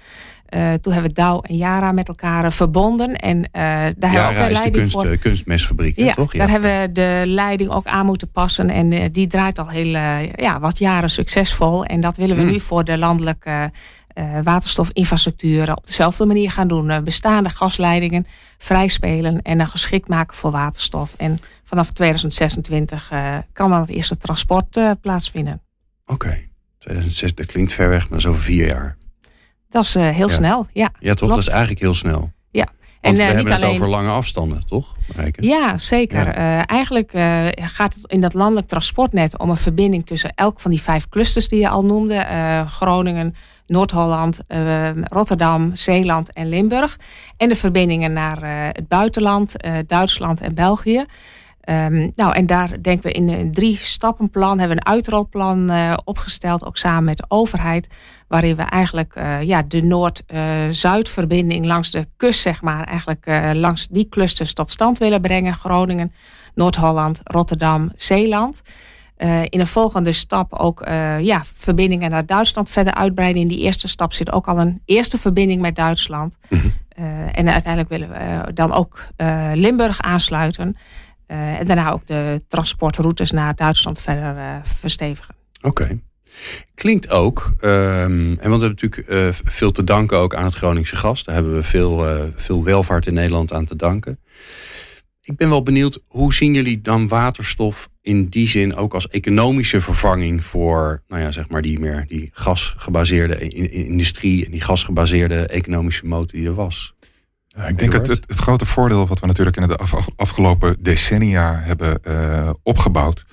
Eh, 0.46 0.72
toen 0.72 0.92
hebben 0.92 1.10
we 1.10 1.16
Douw 1.20 1.40
en 1.40 1.56
Yara 1.56 1.92
met 1.92 2.08
elkaar 2.08 2.44
eh, 2.44 2.50
verbonden. 2.50 3.16
En 3.16 3.44
eh, 3.44 3.62
daar 3.96 4.12
hebben 4.12 4.28
we 4.28 4.44
de 4.44 4.50
is 4.50 4.56
de 4.56 4.62
leiding 4.62 4.74
kunst, 4.74 4.92
voor. 4.92 5.16
kunstmestfabriek, 5.16 5.96
hè, 5.96 6.04
Ja, 6.04 6.12
toch? 6.12 6.32
daar 6.32 6.48
hebben 6.50 6.80
we 6.80 6.92
de 6.92 7.22
leiding 7.26 7.70
ook 7.70 7.86
aan 7.86 8.06
moeten 8.06 8.30
passen. 8.30 8.70
En 8.70 9.12
die 9.12 9.26
draait 9.26 9.58
al 9.58 9.68
heel 9.68 9.96
ja, 10.36 10.60
wat 10.60 10.78
jaren 10.78 11.10
succesvol. 11.10 11.84
En 11.84 12.00
dat 12.00 12.16
willen 12.16 12.36
we 12.36 12.42
Hmm. 12.42 12.50
nu 12.50 12.60
voor 12.60 12.84
de 12.84 12.98
landelijke 12.98 13.70
waterstofinfrastructuur 14.42 15.76
op 15.76 15.86
dezelfde 15.86 16.24
manier 16.26 16.50
gaan 16.50 16.68
doen. 16.68 17.04
Bestaande 17.04 17.48
gasleidingen 17.48 18.26
vrijspelen 18.58 19.42
en 19.42 19.58
dan 19.58 19.66
geschikt 19.66 20.08
maken 20.08 20.36
voor 20.36 20.50
waterstof. 20.50 21.14
En 21.16 21.38
vanaf 21.64 21.90
2026 21.90 23.10
eh, 23.10 23.36
kan 23.52 23.70
dan 23.70 23.80
het 23.80 23.88
eerste 23.88 24.16
transport 24.16 24.80
plaatsvinden. 25.00 25.60
Oké, 26.06 26.38
2006, 26.78 27.34
dat 27.34 27.46
klinkt 27.46 27.72
ver 27.72 27.88
weg, 27.88 28.08
maar 28.08 28.26
over 28.26 28.42
vier 28.42 28.66
jaar. 28.66 28.96
Dat 29.68 29.82
is 29.84 29.94
eh, 29.94 30.08
heel 30.08 30.28
Ja. 30.28 30.34
snel, 30.34 30.66
ja. 30.72 30.88
Ja, 30.98 31.08
toch? 31.08 31.18
Klopt. 31.18 31.34
Dat 31.34 31.42
is 31.42 31.48
eigenlijk 31.48 31.80
heel 31.80 31.94
snel. 31.94 32.30
Ja. 32.50 32.64
Want 32.64 32.74
En, 33.00 33.12
we 33.14 33.18
eh, 33.18 33.26
hebben 33.26 33.44
niet 33.44 33.52
het 33.52 33.62
alleen- 33.62 33.74
over 33.74 33.88
lange 33.88 34.10
afstanden, 34.10 34.66
toch? 34.66 34.92
Ja, 35.32 35.78
zeker. 35.78 36.26
Ja. 36.26 36.34
Eh, 36.34 36.70
eigenlijk 36.70 37.10
gaat 37.54 37.94
het 37.94 38.06
in 38.06 38.20
dat 38.20 38.34
landelijk 38.34 38.68
transportnet 38.68 39.38
om 39.38 39.50
een 39.50 39.56
verbinding 39.56 40.06
tussen 40.06 40.32
elk 40.34 40.60
van 40.60 40.70
die 40.70 40.82
vijf 40.82 41.08
clusters 41.08 41.48
die 41.48 41.60
je 41.60 41.68
al 41.68 41.84
noemde: 41.84 42.26
Groningen, 42.68 43.34
Noord-Holland, 43.66 44.40
eh, 44.46 44.90
Rotterdam, 45.02 45.70
Zeeland 45.74 46.32
en 46.32 46.48
Limburg. 46.48 46.96
En 47.36 47.48
de 47.48 47.56
verbindingen 47.56 48.12
naar 48.12 48.42
eh, 48.42 48.50
het 48.72 48.88
buitenland, 48.88 49.56
eh, 49.60 49.72
Duitsland 49.86 50.40
en 50.40 50.54
België. 50.54 51.02
Ehm, 51.66 52.10
nou, 52.14 52.34
en 52.34 52.46
daar 52.46 52.82
denken 52.82 53.02
we 53.02 53.12
in 53.12 53.28
een 53.28 53.52
drie 53.52 53.76
stappenplan, 53.76 54.58
hebben 54.58 54.76
we 54.76 54.82
een 54.82 54.92
uitrolplan 54.92 55.70
eh, 55.70 55.94
opgesteld, 56.04 56.64
ook 56.64 56.76
samen 56.76 57.04
met 57.04 57.16
de 57.16 57.24
overheid, 57.28 57.94
waarin 58.28 58.56
we 58.56 58.62
eigenlijk 58.62 59.14
eh, 59.14 59.42
ja, 59.42 59.62
de 59.62 59.82
Noord-Zuid-verbinding 59.82 61.66
langs 61.66 61.90
de 61.90 62.06
kust, 62.16 62.40
zeg 62.40 62.62
maar, 62.62 62.84
eigenlijk 62.84 63.26
eh, 63.26 63.50
langs 63.52 63.88
die 63.88 64.08
clusters 64.08 64.52
tot 64.52 64.70
stand 64.70 64.98
willen 64.98 65.20
brengen. 65.20 65.54
Groningen, 65.54 66.12
Noord-Holland, 66.54 67.20
Rotterdam, 67.24 67.92
Zeeland. 67.94 68.62
In 69.48 69.60
een 69.60 69.66
volgende 69.66 70.12
stap 70.12 70.52
ook 70.52 70.86
ja, 71.20 71.42
verbindingen 71.44 72.10
naar 72.10 72.26
Duitsland 72.26 72.70
verder 72.70 72.94
uitbreiden. 72.94 73.42
In 73.42 73.48
die 73.48 73.58
eerste 73.58 73.88
stap 73.88 74.12
zit 74.12 74.32
ook 74.32 74.48
al 74.48 74.58
een 74.58 74.82
eerste 74.84 75.18
verbinding 75.18 75.60
met 75.60 75.76
Duitsland. 75.76 76.36
Mhm. 76.48 76.66
En 77.32 77.48
uiteindelijk 77.48 77.88
willen 77.88 78.08
we 78.08 78.52
dan 78.52 78.72
ook 78.72 79.06
Limburg 79.54 80.00
aansluiten. 80.00 80.76
Eh, 81.26 81.58
en 81.58 81.66
daarna 81.66 81.90
ook 81.90 82.06
de 82.06 82.40
transportroutes 82.48 83.30
naar 83.30 83.54
Duitsland 83.54 84.00
verder 84.00 84.36
eh, 84.36 84.56
verstevigen. 84.62 85.34
Oké. 85.62 85.98
Klinkt 86.74 87.10
ook, 87.10 87.54
ehm, 87.60 87.70
en 88.38 88.50
want 88.50 88.62
we 88.62 88.66
hebben 88.66 88.68
natuurlijk 88.68 89.08
eh, 89.08 89.28
veel 89.44 89.70
te 89.72 89.84
danken 89.84 90.18
ook 90.18 90.34
aan 90.34 90.44
het 90.44 90.54
Groningse 90.54 90.96
gas. 90.96 91.24
Daar 91.24 91.34
hebben 91.34 91.54
we 91.54 91.62
veel, 91.62 92.06
veel 92.36 92.64
welvaart 92.64 93.06
in 93.06 93.14
Nederland 93.14 93.52
aan 93.52 93.64
te 93.64 93.76
danken. 93.76 94.18
Ik 95.22 95.36
ben 95.36 95.48
wel 95.48 95.62
benieuwd, 95.62 96.02
hoe 96.06 96.34
zien 96.34 96.54
jullie 96.54 96.80
dan 96.80 97.08
waterstof 97.08 97.88
in 98.02 98.26
die 98.26 98.48
zin 98.48 98.76
ook 98.76 98.94
als 98.94 99.08
economische 99.08 99.80
vervanging 99.80 100.44
voor, 100.44 101.02
nou 101.08 101.22
ja, 101.22 101.30
zeg 101.30 101.48
maar 101.48 101.62
die 101.62 101.78
meer 101.78 102.04
die 102.08 102.30
gasgebaseerde 102.32 103.38
in- 103.38 103.70
in- 103.70 103.86
industrie 103.86 104.44
en 104.44 104.50
die 104.50 104.60
gasgebaseerde 104.60 105.46
economische 105.46 106.06
motor 106.06 106.38
die 106.38 106.46
er 106.46 106.54
was? 106.54 106.94
Ja, 107.56 107.66
ik 107.66 107.78
denk 107.78 107.92
het, 107.92 108.08
het, 108.08 108.24
het 108.26 108.38
grote 108.38 108.66
voordeel 108.66 109.06
wat 109.06 109.20
we 109.20 109.26
natuurlijk 109.26 109.56
in 109.56 109.68
de 109.68 109.76
af- 109.76 110.08
afgelopen 110.16 110.76
decennia 110.80 111.60
hebben 111.62 112.02
eh, 112.02 112.50
opgebouwd, 112.62 113.24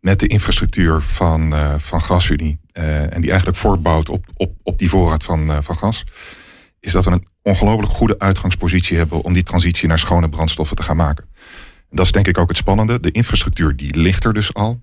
met 0.00 0.20
de 0.20 0.26
infrastructuur 0.26 1.00
van, 1.00 1.54
uh, 1.54 1.74
van 1.76 2.00
GasUnie. 2.00 2.60
Uh, 2.78 3.14
en 3.14 3.20
die 3.20 3.30
eigenlijk 3.30 3.58
voortbouwt 3.58 4.08
op, 4.08 4.24
op, 4.34 4.52
op 4.62 4.78
die 4.78 4.88
voorraad 4.88 5.24
van, 5.24 5.62
van 5.62 5.76
gas. 5.76 6.04
Is 6.80 6.92
dat 6.92 7.04
we 7.04 7.10
een 7.10 7.26
ongelooflijk 7.42 7.92
goede 7.92 8.18
uitgangspositie 8.18 8.96
hebben 8.96 9.20
om 9.22 9.32
die 9.32 9.42
transitie 9.42 9.88
naar 9.88 9.98
schone 9.98 10.28
brandstoffen 10.28 10.76
te 10.76 10.82
gaan 10.82 10.96
maken. 10.96 11.24
En 11.90 11.96
dat 11.96 12.06
is 12.06 12.12
denk 12.12 12.26
ik 12.26 12.38
ook 12.38 12.48
het 12.48 12.56
spannende. 12.56 13.00
De 13.00 13.10
infrastructuur 13.10 13.76
die 13.76 13.98
ligt 13.98 14.24
er 14.24 14.32
dus 14.32 14.54
al. 14.54 14.80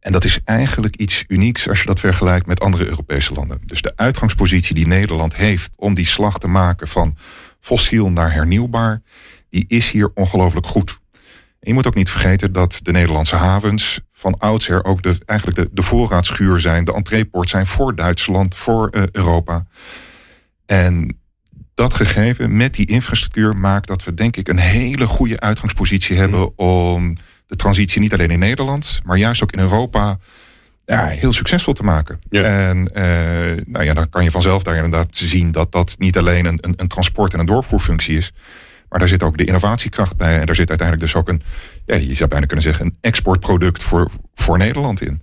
En 0.00 0.12
dat 0.12 0.24
is 0.24 0.40
eigenlijk 0.44 0.96
iets 0.96 1.24
unieks 1.28 1.68
als 1.68 1.80
je 1.80 1.86
dat 1.86 2.00
vergelijkt 2.00 2.46
met 2.46 2.60
andere 2.60 2.86
Europese 2.86 3.34
landen. 3.34 3.60
Dus 3.64 3.82
de 3.82 3.92
uitgangspositie 3.96 4.74
die 4.74 4.86
Nederland 4.86 5.36
heeft 5.36 5.72
om 5.76 5.94
die 5.94 6.06
slag 6.06 6.38
te 6.38 6.48
maken 6.48 6.88
van 6.88 7.16
fossiel 7.66 8.10
naar 8.10 8.32
hernieuwbaar, 8.32 9.02
die 9.50 9.64
is 9.68 9.90
hier 9.90 10.10
ongelooflijk 10.14 10.66
goed. 10.66 10.98
En 11.60 11.68
je 11.68 11.74
moet 11.74 11.86
ook 11.86 11.94
niet 11.94 12.10
vergeten 12.10 12.52
dat 12.52 12.80
de 12.82 12.92
Nederlandse 12.92 13.36
havens 13.36 14.00
van 14.12 14.34
oudsher 14.34 14.84
ook 14.84 15.02
de, 15.02 15.18
eigenlijk 15.24 15.58
de, 15.58 15.68
de 15.72 15.82
voorraadschuur 15.82 16.60
zijn, 16.60 16.84
de 16.84 16.94
entreeport 16.94 17.48
zijn 17.48 17.66
voor 17.66 17.94
Duitsland, 17.94 18.54
voor 18.54 18.90
uh, 18.92 19.02
Europa. 19.12 19.66
En 20.66 21.18
dat 21.74 21.94
gegeven 21.94 22.56
met 22.56 22.74
die 22.74 22.86
infrastructuur 22.86 23.56
maakt 23.56 23.88
dat 23.88 24.04
we 24.04 24.14
denk 24.14 24.36
ik 24.36 24.48
een 24.48 24.58
hele 24.58 25.06
goede 25.06 25.40
uitgangspositie 25.40 26.16
hebben 26.16 26.40
mm. 26.40 26.52
om 26.56 27.16
de 27.46 27.56
transitie 27.56 28.00
niet 28.00 28.12
alleen 28.12 28.30
in 28.30 28.38
Nederland, 28.38 29.00
maar 29.04 29.16
juist 29.16 29.42
ook 29.42 29.52
in 29.52 29.60
Europa 29.60 30.18
ja, 30.86 31.06
heel 31.06 31.32
succesvol 31.32 31.72
te 31.72 31.82
maken. 31.82 32.18
Ja. 32.30 32.42
En 32.42 32.78
uh, 32.78 33.64
nou 33.66 33.84
ja, 33.84 33.94
dan 33.94 34.08
kan 34.08 34.24
je 34.24 34.30
vanzelf 34.30 34.62
daar 34.62 34.74
inderdaad 34.74 35.16
zien 35.16 35.52
dat 35.52 35.72
dat 35.72 35.94
niet 35.98 36.18
alleen 36.18 36.44
een, 36.44 36.58
een, 36.60 36.74
een 36.76 36.88
transport- 36.88 37.32
en 37.32 37.38
een 37.38 37.46
doorvoerfunctie 37.46 38.16
is. 38.16 38.32
Maar 38.88 38.98
daar 38.98 39.08
zit 39.08 39.22
ook 39.22 39.38
de 39.38 39.44
innovatiekracht 39.44 40.16
bij. 40.16 40.40
En 40.40 40.46
daar 40.46 40.54
zit 40.54 40.68
uiteindelijk 40.68 41.12
dus 41.12 41.20
ook 41.20 41.28
een, 41.28 41.42
ja, 41.86 41.94
je 41.96 42.14
zou 42.14 42.28
bijna 42.28 42.46
kunnen 42.46 42.64
zeggen, 42.64 42.86
een 42.86 42.96
exportproduct 43.00 43.82
voor, 43.82 44.10
voor 44.34 44.58
Nederland 44.58 45.00
in. 45.00 45.22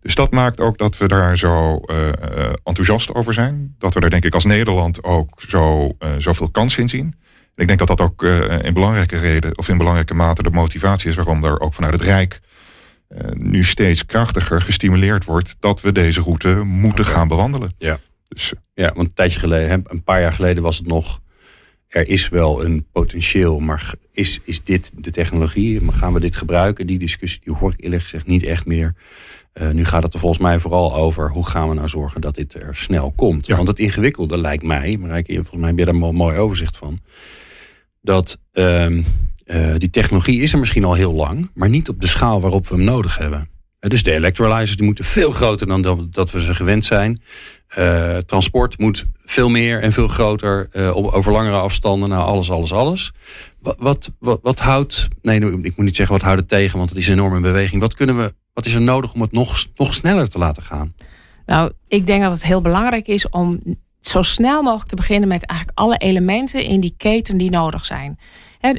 Dus 0.00 0.14
dat 0.14 0.30
maakt 0.30 0.60
ook 0.60 0.78
dat 0.78 0.98
we 0.98 1.08
daar 1.08 1.36
zo 1.36 1.80
uh, 1.86 2.08
enthousiast 2.64 3.14
over 3.14 3.34
zijn. 3.34 3.74
Dat 3.78 3.94
we 3.94 4.00
er 4.00 4.10
denk 4.10 4.24
ik 4.24 4.34
als 4.34 4.44
Nederland 4.44 5.04
ook 5.04 5.40
zo, 5.48 5.86
uh, 5.86 6.08
zoveel 6.18 6.50
kans 6.50 6.78
in 6.78 6.88
zien. 6.88 7.14
En 7.54 7.62
ik 7.62 7.66
denk 7.66 7.78
dat 7.78 7.88
dat 7.88 8.00
ook 8.00 8.22
in 8.62 8.74
belangrijke 8.74 9.18
reden 9.18 9.58
of 9.58 9.68
in 9.68 9.78
belangrijke 9.78 10.14
mate 10.14 10.42
de 10.42 10.50
motivatie 10.50 11.10
is 11.10 11.16
waarom 11.16 11.44
er 11.44 11.60
ook 11.60 11.74
vanuit 11.74 11.92
het 11.92 12.02
Rijk 12.02 12.40
nu 13.32 13.64
steeds 13.64 14.06
krachtiger 14.06 14.60
gestimuleerd 14.60 15.24
wordt 15.24 15.56
dat 15.60 15.80
we 15.80 15.92
deze 15.92 16.20
route 16.20 16.62
moeten 16.64 17.04
gaan 17.04 17.28
bewandelen. 17.28 17.74
Ja. 17.78 17.98
Dus, 18.28 18.52
ja, 18.74 18.92
want 18.94 19.08
een 19.08 19.14
tijdje 19.14 19.38
geleden, 19.38 19.82
een 19.86 20.02
paar 20.02 20.20
jaar 20.20 20.32
geleden 20.32 20.62
was 20.62 20.78
het 20.78 20.86
nog 20.86 21.20
er 21.88 22.08
is 22.08 22.28
wel 22.28 22.64
een 22.64 22.86
potentieel, 22.92 23.60
maar 23.60 23.94
is, 24.12 24.40
is 24.44 24.64
dit 24.64 24.92
de 24.94 25.10
technologie? 25.10 25.92
Gaan 25.92 26.12
we 26.12 26.20
dit 26.20 26.36
gebruiken? 26.36 26.86
Die 26.86 26.98
discussie 26.98 27.40
die 27.44 27.54
hoor 27.54 27.72
ik 27.72 27.84
eerlijk 27.84 28.02
gezegd 28.02 28.26
niet 28.26 28.42
echt 28.42 28.66
meer. 28.66 28.94
Uh, 29.54 29.70
nu 29.70 29.84
gaat 29.84 30.02
het 30.02 30.14
er 30.14 30.20
volgens 30.20 30.42
mij 30.42 30.58
vooral 30.58 30.94
over 30.94 31.30
hoe 31.30 31.46
gaan 31.46 31.68
we 31.68 31.74
nou 31.74 31.88
zorgen 31.88 32.20
dat 32.20 32.34
dit 32.34 32.54
er 32.54 32.76
snel 32.76 33.12
komt. 33.16 33.46
Ja. 33.46 33.56
Want 33.56 33.68
het 33.68 33.78
ingewikkelde 33.78 34.38
lijkt 34.38 34.62
mij, 34.62 34.96
maar 34.96 35.22
volgens 35.26 35.50
mij 35.50 35.68
heb 35.68 35.78
je 35.78 35.84
daar 35.84 35.94
een 35.94 36.14
mooi 36.14 36.38
overzicht 36.38 36.76
van. 36.76 37.00
Dat 38.00 38.38
uh, 38.52 39.04
uh, 39.50 39.74
die 39.76 39.90
technologie 39.90 40.42
is 40.42 40.52
er 40.52 40.58
misschien 40.58 40.84
al 40.84 40.94
heel 40.94 41.12
lang, 41.12 41.50
maar 41.54 41.68
niet 41.68 41.88
op 41.88 42.00
de 42.00 42.06
schaal 42.06 42.40
waarop 42.40 42.68
we 42.68 42.74
hem 42.74 42.84
nodig 42.84 43.18
hebben. 43.18 43.48
Dus 43.78 44.02
de 44.02 44.12
electrolyzers 44.12 44.76
die 44.76 44.86
moeten 44.86 45.04
veel 45.04 45.30
groter 45.30 45.66
dan 45.66 46.08
dat 46.10 46.30
we 46.30 46.44
ze 46.44 46.54
gewend 46.54 46.84
zijn. 46.84 47.20
Uh, 47.78 48.16
transport 48.16 48.78
moet 48.78 49.06
veel 49.24 49.48
meer 49.48 49.82
en 49.82 49.92
veel 49.92 50.08
groter 50.08 50.68
uh, 50.72 50.96
over 50.96 51.32
langere 51.32 51.56
afstanden. 51.56 52.08
Nou, 52.08 52.24
alles, 52.24 52.50
alles, 52.50 52.72
alles. 52.72 53.12
Wat, 53.60 54.12
wat, 54.18 54.38
wat, 54.42 54.58
houdt. 54.58 55.08
Nee, 55.22 55.40
ik 55.40 55.76
moet 55.76 55.86
niet 55.86 55.96
zeggen 55.96 56.14
wat 56.14 56.24
houdt 56.24 56.40
het 56.40 56.48
tegen, 56.48 56.78
want 56.78 56.90
het 56.90 56.98
is 56.98 57.08
enorm 57.08 57.36
in 57.36 57.42
beweging. 57.42 57.80
Wat, 57.80 57.94
kunnen 57.94 58.16
we, 58.16 58.34
wat 58.52 58.66
is 58.66 58.74
er 58.74 58.80
nodig 58.80 59.14
om 59.14 59.20
het 59.20 59.32
nog, 59.32 59.64
nog 59.74 59.94
sneller 59.94 60.28
te 60.28 60.38
laten 60.38 60.62
gaan? 60.62 60.94
Nou, 61.46 61.72
ik 61.88 62.06
denk 62.06 62.22
dat 62.22 62.32
het 62.32 62.44
heel 62.44 62.60
belangrijk 62.60 63.06
is 63.06 63.28
om 63.28 63.60
zo 64.00 64.22
snel 64.22 64.62
mogelijk 64.62 64.88
te 64.88 64.96
beginnen 64.96 65.28
met 65.28 65.46
eigenlijk 65.46 65.78
alle 65.78 65.96
elementen 65.96 66.62
in 66.62 66.80
die 66.80 66.94
keten 66.96 67.36
die 67.36 67.50
nodig 67.50 67.84
zijn. 67.84 68.18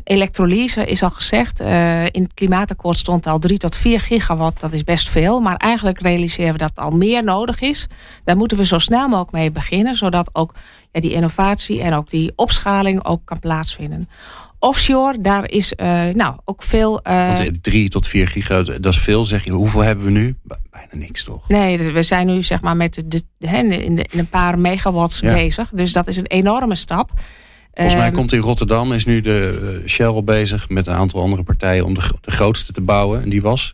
Elektrolyse 0.04 0.86
is 0.86 1.04
al 1.04 1.10
gezegd. 1.10 1.62
Uh, 1.62 2.06
in 2.06 2.24
het 2.24 2.34
klimaatakkoord 2.34 2.98
stond 2.98 3.28
al 3.28 3.40
3 3.40 3.58
tot 3.58 3.76
4 3.76 4.00
gigawatt. 4.00 4.60
Dat 4.60 4.74
is 4.74 4.84
best 4.84 5.10
veel. 5.10 5.40
Maar 5.40 5.56
eigenlijk 5.56 6.00
realiseren 6.00 6.52
we 6.52 6.58
dat 6.58 6.76
al 6.76 6.90
meer 6.90 7.24
nodig 7.24 7.62
is. 7.62 7.88
Daar 8.24 8.38
moeten 8.38 8.58
we 8.58 8.66
zo 8.66 8.78
snel 8.78 9.08
mogelijk 9.08 9.32
mee 9.32 9.52
beginnen. 9.52 9.96
Zodat 9.96 10.36
ook 10.36 10.54
ja, 10.92 11.00
die 11.00 11.14
innovatie 11.14 11.82
en 11.82 11.94
ook 11.94 12.10
die 12.10 12.32
opschaling 12.36 13.06
ook 13.06 13.22
kan 13.26 13.40
plaatsvinden. 13.40 14.10
Offshore, 14.60 15.20
daar 15.20 15.50
is 15.50 15.74
uh, 15.78 16.06
nou, 16.08 16.36
ook 16.46 16.64
veel... 16.64 17.00
Uh, 17.08 17.28
Want 17.28 17.64
3 17.64 17.90
tot 17.90 18.08
4 18.08 18.28
gigawatt, 18.28 18.84
dat 18.84 18.94
is 18.94 19.00
veel 19.00 19.26
zeg 19.26 19.44
je. 19.44 19.52
Hoeveel 19.52 19.82
hebben 19.82 20.06
we 20.06 20.12
nu? 20.12 20.36
Bijna 20.72 20.88
niks 20.92 21.24
toch? 21.24 21.48
Nee, 21.48 21.78
we 21.78 22.04
zijn 22.04 22.28
nu 22.28 22.44
zeg 22.44 22.62
maar 22.62 22.76
met 22.76 23.04
de, 23.06 23.22
de, 23.38 23.48
in, 23.48 23.70
de, 23.96 24.04
in 24.10 24.20
een 24.20 24.28
paar 24.28 24.60
megawatts 24.60 25.20
ja. 25.20 25.34
bezig. 25.34 25.70
Dus 25.70 25.94
dat 25.94 26.08
is 26.08 26.18
een 26.18 26.26
enorme 26.26 26.76
stap. 26.76 27.12
Volgens 27.74 27.98
mij 27.98 28.08
ehm, 28.08 28.16
komt 28.16 28.34
in 28.34 28.40
Rotterdam, 28.40 28.94
is 28.94 29.06
nu 29.06 29.22
de 29.22 29.84
Shell 29.86 30.24
bezig 30.24 30.70
met 30.70 30.88
een 30.88 30.94
aantal 30.94 31.22
andere 31.22 31.44
partijen 31.44 31.86
om 31.86 31.94
de, 31.94 32.02
de 32.22 32.32
grootste 32.32 32.72
te 32.72 32.82
bouwen. 32.82 33.22
En 33.22 33.30
die 33.30 33.42
was 33.42 33.74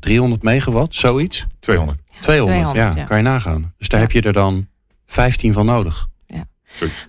300 0.00 0.42
megawatt, 0.42 0.94
zoiets? 0.94 1.46
200. 1.60 1.98
200, 2.20 2.62
200 2.62 2.76
ja, 2.76 3.00
ja, 3.00 3.04
kan 3.04 3.16
je 3.16 3.22
nagaan. 3.22 3.74
Dus 3.78 3.88
daar 3.88 4.00
ja. 4.00 4.06
heb 4.06 4.14
je 4.14 4.22
er 4.22 4.32
dan 4.32 4.68
15 5.06 5.52
van 5.52 5.66
nodig. 5.66 6.08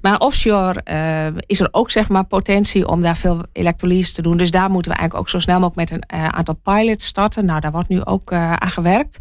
Maar 0.02 0.18
offshore 0.20 0.82
uh, 0.86 1.42
is 1.46 1.60
er 1.60 1.68
ook 1.72 1.92
zeg 1.92 2.10
maar 2.10 2.24
potentie 2.24 2.88
om 2.88 3.02
daar 3.02 3.18
veel 3.18 3.44
elektrolyse 3.52 4.14
te 4.14 4.22
doen. 4.22 4.38
Dus 4.38 4.52
daar 4.52 4.70
moeten 4.70 4.92
we 4.92 4.98
eigenlijk 4.98 5.28
ook 5.28 5.32
zo 5.32 5.40
snel 5.40 5.60
mogelijk 5.60 5.90
met 5.90 6.02
een 6.02 6.20
uh, 6.20 6.28
aantal 6.28 6.60
pilots 6.64 7.06
starten. 7.06 7.46
Nou, 7.46 7.60
daar 7.60 7.72
wordt 7.72 7.90
nu 7.90 8.06
ook 8.06 8.32
uh, 8.32 8.54
aan 8.54 8.70
gewerkt. 8.70 9.18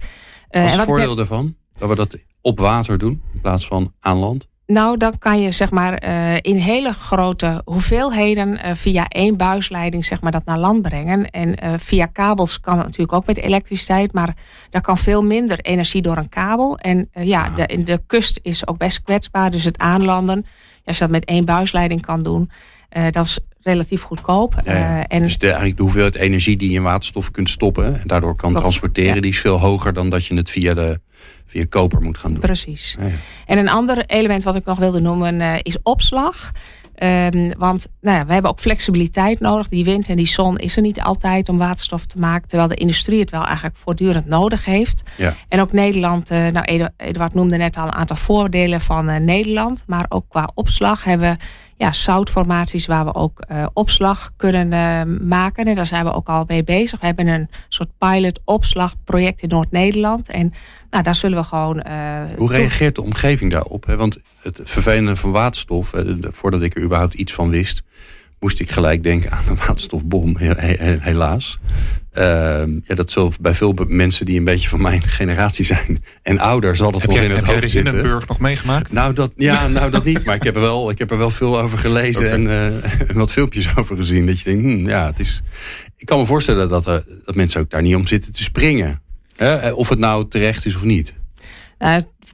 wat 0.50 0.64
is 0.64 0.72
het 0.72 0.82
voordeel 0.82 1.14
daarvan? 1.14 1.56
Dat 1.78 1.88
we 1.88 1.94
dat 1.94 2.18
op 2.40 2.58
water 2.58 2.98
doen 2.98 3.22
in 3.34 3.40
plaats 3.40 3.66
van 3.66 3.92
aan 4.00 4.16
land? 4.16 4.48
Nou, 4.66 4.96
dan 4.96 5.18
kan 5.18 5.40
je 5.40 5.52
zeg 5.52 5.70
maar 5.70 6.04
uh, 6.04 6.36
in 6.36 6.56
hele 6.56 6.92
grote 6.92 7.62
hoeveelheden 7.64 8.48
uh, 8.52 8.74
via 8.74 9.08
één 9.08 9.36
buisleiding 9.36 10.04
zeg 10.04 10.20
maar 10.20 10.32
dat 10.32 10.44
naar 10.44 10.58
land 10.58 10.82
brengen. 10.82 11.30
En 11.30 11.64
uh, 11.64 11.74
via 11.76 12.06
kabels 12.06 12.60
kan 12.60 12.76
het 12.76 12.84
natuurlijk 12.86 13.12
ook 13.12 13.26
met 13.26 13.38
elektriciteit, 13.38 14.12
maar 14.12 14.36
daar 14.70 14.82
kan 14.82 14.98
veel 14.98 15.22
minder 15.24 15.58
energie 15.60 16.02
door 16.02 16.16
een 16.16 16.28
kabel. 16.28 16.78
En 16.78 17.10
ja, 17.12 17.48
de, 17.48 17.82
de 17.82 18.00
kust 18.06 18.40
is 18.42 18.66
ook 18.66 18.78
best 18.78 19.02
kwetsbaar, 19.02 19.50
dus 19.50 19.64
het 19.64 19.78
aanlanden, 19.78 20.46
als 20.84 20.98
je 20.98 21.02
dat 21.02 21.12
met 21.12 21.24
één 21.24 21.44
buisleiding 21.44 22.00
kan 22.00 22.22
doen, 22.22 22.50
dat 23.10 23.24
is 23.24 23.38
relatief 23.62 24.02
goedkoop. 24.02 24.60
Ja, 24.64 24.72
ja. 24.72 25.06
en 25.06 25.22
dus 25.22 25.38
de, 25.38 25.46
eigenlijk 25.46 25.76
de 25.76 25.82
hoeveelheid 25.82 26.14
energie 26.14 26.56
die 26.56 26.70
je 26.70 26.76
in 26.76 26.82
waterstof 26.82 27.30
kunt 27.30 27.50
stoppen 27.50 28.00
en 28.00 28.06
daardoor 28.06 28.36
kan 28.36 28.54
transporteren, 28.54 29.14
ja. 29.14 29.20
die 29.20 29.30
is 29.30 29.40
veel 29.40 29.60
hoger 29.60 29.92
dan 29.92 30.08
dat 30.08 30.26
je 30.26 30.34
het 30.34 30.50
via 30.50 30.74
de 30.74 31.00
via 31.46 31.64
koper 31.68 32.00
moet 32.00 32.18
gaan 32.18 32.32
doen. 32.32 32.40
Precies. 32.40 32.96
En 33.46 33.58
een 33.58 33.68
ander 33.68 34.04
element 34.06 34.44
wat 34.44 34.56
ik 34.56 34.64
nog 34.64 34.78
wilde 34.78 35.00
noemen 35.00 35.40
uh, 35.40 35.54
is 35.62 35.76
opslag. 35.82 36.52
Um, 37.02 37.50
want 37.58 37.86
nou 38.00 38.18
ja, 38.18 38.26
we 38.26 38.32
hebben 38.32 38.50
ook 38.50 38.60
flexibiliteit 38.60 39.40
nodig. 39.40 39.68
Die 39.68 39.84
wind 39.84 40.08
en 40.08 40.16
die 40.16 40.26
zon 40.26 40.58
is 40.58 40.76
er 40.76 40.82
niet 40.82 41.00
altijd 41.00 41.48
om 41.48 41.58
waterstof 41.58 42.06
te 42.06 42.18
maken. 42.18 42.48
Terwijl 42.48 42.68
de 42.68 42.74
industrie 42.74 43.20
het 43.20 43.30
wel 43.30 43.44
eigenlijk 43.44 43.76
voortdurend 43.76 44.26
nodig 44.26 44.64
heeft. 44.64 45.02
Ja. 45.16 45.34
En 45.48 45.60
ook 45.60 45.72
Nederland, 45.72 46.30
uh, 46.30 46.46
nou 46.46 46.90
Eduard 46.96 47.34
noemde 47.34 47.56
net 47.56 47.76
al 47.76 47.86
een 47.86 47.92
aantal 47.92 48.16
voordelen 48.16 48.80
van 48.80 49.10
uh, 49.10 49.16
Nederland. 49.16 49.82
Maar 49.86 50.06
ook 50.08 50.24
qua 50.28 50.50
opslag 50.54 51.04
hebben 51.04 51.30
we 51.30 51.44
ja, 51.82 51.92
zoutformaties 51.92 52.86
waar 52.86 53.04
we 53.04 53.14
ook 53.14 53.44
uh, 53.50 53.66
opslag 53.72 54.32
kunnen 54.36 54.72
uh, 54.72 55.28
maken. 55.28 55.64
En 55.64 55.74
daar 55.74 55.86
zijn 55.86 56.04
we 56.04 56.12
ook 56.12 56.28
al 56.28 56.44
mee 56.46 56.64
bezig. 56.64 57.00
We 57.00 57.06
hebben 57.06 57.26
een 57.26 57.48
soort 57.68 57.88
pilot 57.98 58.40
opslagproject 58.44 59.40
in 59.40 59.48
Noord-Nederland. 59.48 60.30
En 60.30 60.52
nou, 60.90 61.02
daar 61.02 61.14
zullen 61.14 61.38
we 61.38 61.44
gewoon. 61.44 61.84
Uh, 61.88 62.22
Hoe 62.36 62.52
reageert 62.52 62.94
de 62.94 63.02
omgeving 63.02 63.50
daarop? 63.50 63.86
Hè? 63.86 63.96
Want 63.96 64.18
het 64.40 64.60
vervelende 64.64 65.16
van 65.16 65.30
waterstof, 65.30 65.92
voordat 66.22 66.62
ik 66.62 66.76
er 66.76 66.82
überhaupt 66.82 67.14
iets 67.14 67.32
van 67.32 67.50
wist, 67.50 67.82
moest 68.42 68.60
ik 68.60 68.70
gelijk 68.70 69.02
denken 69.02 69.30
aan 69.30 69.44
een 69.48 69.56
waterstofbom, 69.56 70.36
helaas. 71.00 71.58
Uh, 72.18 72.22
ja, 72.84 72.94
dat 72.94 73.10
zal 73.10 73.32
bij 73.40 73.54
veel 73.54 73.74
mensen 73.86 74.26
die 74.26 74.38
een 74.38 74.44
beetje 74.44 74.68
van 74.68 74.82
mijn 74.82 75.02
generatie 75.18 75.64
zijn 75.64 76.04
en 76.22 76.38
ouder, 76.38 76.76
zal 76.76 76.90
dat 76.90 77.00
heb 77.00 77.10
nog 77.10 77.18
jij, 77.18 77.28
in 77.28 77.34
het 77.34 77.44
hoofd 77.44 77.70
zitten. 77.70 77.96
Heb 77.96 78.04
jij 78.04 78.20
nog 78.28 78.38
meegemaakt? 78.38 78.92
Nou, 78.92 79.12
dat, 79.12 79.32
ja, 79.36 79.68
nou, 79.68 79.90
dat 79.90 80.04
niet. 80.04 80.24
Maar 80.24 80.34
ik 80.34 80.42
heb 80.42 80.54
er 80.54 80.60
wel, 80.60 80.90
ik 80.90 80.98
heb 80.98 81.10
er 81.10 81.18
wel 81.18 81.30
veel 81.30 81.60
over 81.60 81.78
gelezen 81.78 82.26
okay. 82.26 82.62
en 82.62 82.74
uh, 83.10 83.16
wat 83.20 83.32
filmpjes 83.32 83.76
over 83.76 83.96
gezien. 83.96 84.26
Dat 84.26 84.40
je 84.40 84.44
denkt, 84.44 84.62
hmm, 84.62 84.88
ja, 84.88 85.06
het 85.06 85.18
is. 85.18 85.42
Ik 85.96 86.06
kan 86.06 86.18
me 86.18 86.26
voorstellen 86.26 86.68
dat, 86.68 86.86
er, 86.86 87.04
dat 87.24 87.34
mensen 87.34 87.60
ook 87.60 87.70
daar 87.70 87.82
niet 87.82 87.94
om 87.94 88.06
zitten 88.06 88.32
te 88.32 88.42
springen. 88.42 89.02
Hè? 89.36 89.70
Of 89.70 89.88
het 89.88 89.98
nou 89.98 90.28
terecht 90.28 90.66
is 90.66 90.76
of 90.76 90.82
niet. 90.82 91.14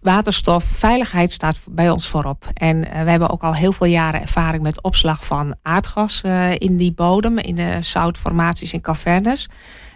Waterstofveiligheid 0.02 1.32
staat 1.32 1.58
bij 1.70 1.90
ons 1.90 2.08
voorop. 2.08 2.48
En 2.54 2.76
uh, 2.76 3.02
we 3.02 3.10
hebben 3.10 3.30
ook 3.30 3.42
al 3.42 3.54
heel 3.54 3.72
veel 3.72 3.86
jaren 3.86 4.20
ervaring 4.20 4.62
met 4.62 4.82
opslag 4.82 5.26
van 5.26 5.54
aardgas 5.62 6.22
uh, 6.26 6.54
in 6.54 6.76
die 6.76 6.92
bodem, 6.92 7.38
in 7.38 7.54
de 7.54 7.76
zoutformaties 7.80 8.72
in 8.72 8.80
cavernes. 8.80 9.48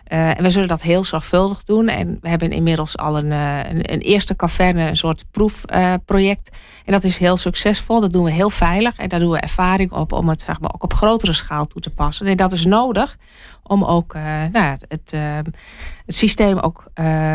Uh, 0.08 0.38
en 0.38 0.42
we 0.42 0.50
zullen 0.50 0.68
dat 0.68 0.82
heel 0.82 1.04
zorgvuldig 1.04 1.62
doen. 1.62 1.88
En 1.88 2.18
we 2.20 2.28
hebben 2.28 2.50
inmiddels 2.50 2.96
al 2.96 3.18
een, 3.18 3.30
een, 3.30 3.92
een, 3.92 4.00
eerste 4.00 4.36
caverne, 4.36 4.88
een 4.88 4.96
soort 4.96 5.24
proefproject. 5.30 6.50
en 6.84 6.92
dat 6.92 7.04
is 7.04 7.18
heel 7.18 7.36
succesvol. 7.36 8.00
Dat 8.00 8.12
doen 8.12 8.24
we 8.24 8.30
heel 8.30 8.50
veilig. 8.50 8.96
En 8.96 9.08
daar 9.08 9.20
doen 9.20 9.30
we 9.30 9.38
ervaring 9.38 9.92
op 9.92 10.12
om 10.12 10.28
het 10.28 10.40
zeg 10.40 10.60
maar, 10.60 10.70
ook 10.74 10.82
op 10.82 10.94
grotere 10.94 11.32
schaal 11.32 11.66
toe 11.66 11.80
te 11.80 11.90
passen. 11.90 12.26
En 12.26 12.36
dat 12.36 12.52
is 12.52 12.64
nodig 12.64 13.16
om 13.62 13.84
ook 13.84 14.14
nou, 14.52 14.76
het, 14.88 14.88
het 14.88 15.54
systeem 16.06 16.58
ook 16.58 16.84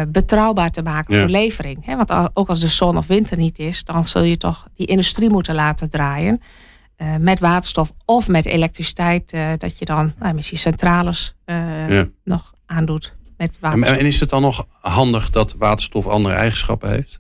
betrouwbaar 0.08 0.72
te 0.72 0.82
maken 0.82 1.18
voor 1.18 1.28
levering. 1.28 1.86
want 1.86 2.32
ook 2.34 2.50
als 2.50 2.60
de 2.60 2.68
zon 2.68 2.98
of 2.98 3.08
winter 3.08 3.38
niet 3.38 3.60
is, 3.60 3.84
dan 3.84 4.06
zul 4.06 4.22
je 4.22 4.38
toch 4.38 4.66
die 4.74 4.86
industrie 4.86 5.30
moeten 5.30 5.56
laten 5.56 5.90
draaien. 5.90 6.42
Met 7.20 7.40
waterstof 7.40 7.92
of 8.06 8.28
met 8.28 8.46
elektriciteit, 8.46 9.38
dat 9.58 9.80
je 9.80 9.86
dan 9.86 10.14
nou, 10.20 10.34
misschien 10.34 10.58
centrales 10.58 11.36
ja. 11.88 12.08
nog 12.24 12.54
aandoet 12.66 13.16
met 13.38 13.58
waterstof. 13.60 13.98
En, 13.98 14.06
is 14.06 14.20
het 14.20 14.30
dan 14.30 14.42
nog 14.42 14.68
handig 14.80 15.30
dat 15.30 15.56
waterstof 15.58 16.08
andere 16.08 16.36
eigenschappen 16.36 16.90
heeft? 16.90 17.20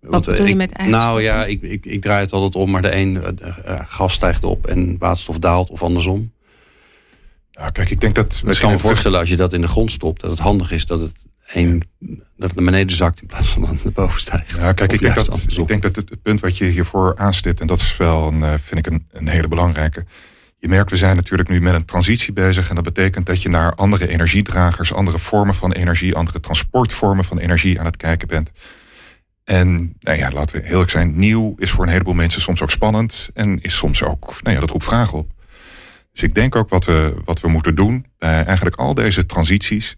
Wat 0.00 0.24
bedoel 0.24 0.46
je 0.46 0.56
met 0.56 0.72
eigenschappen? 0.72 1.24
Nou 1.24 1.36
ja, 1.36 1.44
ik, 1.44 1.62
ik, 1.62 1.84
ik, 1.84 2.00
draai 2.00 2.20
het 2.20 2.32
altijd 2.32 2.54
om, 2.54 2.70
maar 2.70 2.82
de 2.82 2.96
een 2.96 3.38
gas 3.86 4.12
stijgt 4.12 4.44
op 4.44 4.66
en 4.66 4.98
waterstof 4.98 5.38
daalt 5.38 5.70
of 5.70 5.82
andersom. 5.82 6.32
Ja, 7.60 7.70
kijk, 7.70 7.90
ik 7.90 8.00
denk 8.00 8.14
dat. 8.14 8.42
Ik 8.46 8.58
kan 8.58 8.70
me 8.70 8.78
voorstellen 8.78 9.18
als 9.18 9.28
je 9.28 9.36
dat 9.36 9.52
in 9.52 9.60
de 9.60 9.68
grond 9.68 9.90
stopt, 9.90 10.20
dat 10.20 10.30
het 10.30 10.38
handig 10.38 10.70
is 10.70 10.86
dat 10.86 11.00
het 11.00 11.24
een, 11.52 11.82
dat 12.36 12.48
het 12.48 12.54
naar 12.54 12.64
beneden 12.64 12.96
zakt 12.96 13.20
in 13.20 13.26
plaats 13.26 13.48
van 13.48 13.62
naar 13.82 13.92
boven 13.92 14.20
stijgt. 14.20 14.60
Ja, 14.60 14.72
kijk, 14.72 14.92
ik 14.92 15.00
denk, 15.00 15.14
dat, 15.14 15.46
ik 15.56 15.68
denk 15.68 15.82
dat 15.82 15.96
het, 15.96 16.22
punt 16.22 16.40
wat 16.40 16.58
je 16.58 16.64
hiervoor 16.64 17.16
aanstipt, 17.16 17.60
en 17.60 17.66
dat 17.66 17.80
is 17.80 17.96
wel, 17.96 18.28
een, 18.28 18.42
eh, 18.42 18.54
vind 18.62 18.86
ik, 18.86 18.92
een, 18.92 19.06
een 19.12 19.28
hele 19.28 19.48
belangrijke. 19.48 20.04
Je 20.58 20.68
merkt, 20.68 20.90
we 20.90 20.96
zijn 20.96 21.16
natuurlijk 21.16 21.48
nu 21.48 21.60
met 21.60 21.74
een 21.74 21.84
transitie 21.84 22.32
bezig. 22.32 22.68
En 22.68 22.74
dat 22.74 22.84
betekent 22.84 23.26
dat 23.26 23.42
je 23.42 23.48
naar 23.48 23.74
andere 23.74 24.08
energiedragers, 24.08 24.92
andere 24.92 25.18
vormen 25.18 25.54
van 25.54 25.72
energie, 25.72 26.14
andere 26.14 26.40
transportvormen 26.40 27.24
van 27.24 27.38
energie 27.38 27.78
aan 27.78 27.84
het 27.84 27.96
kijken 27.96 28.28
bent. 28.28 28.52
En 29.44 29.96
nou 30.00 30.18
ja, 30.18 30.30
laten 30.30 30.56
we 30.56 30.68
eerlijk 30.68 30.90
zijn, 30.90 31.18
nieuw 31.18 31.54
is 31.58 31.70
voor 31.70 31.84
een 31.84 31.90
heleboel 31.90 32.14
mensen 32.14 32.42
soms 32.42 32.62
ook 32.62 32.70
spannend. 32.70 33.30
En 33.34 33.62
is 33.62 33.76
soms 33.76 34.02
ook, 34.02 34.34
nou 34.42 34.54
ja, 34.54 34.60
dat 34.60 34.70
roept 34.70 34.84
vragen 34.84 35.18
op. 35.18 35.32
Dus 36.14 36.22
ik 36.22 36.34
denk 36.34 36.56
ook 36.56 36.68
wat 36.68 36.84
we, 36.84 37.14
wat 37.24 37.40
we 37.40 37.48
moeten 37.48 37.74
doen 37.74 38.06
bij 38.18 38.44
eigenlijk 38.44 38.76
al 38.76 38.94
deze 38.94 39.26
transities, 39.26 39.96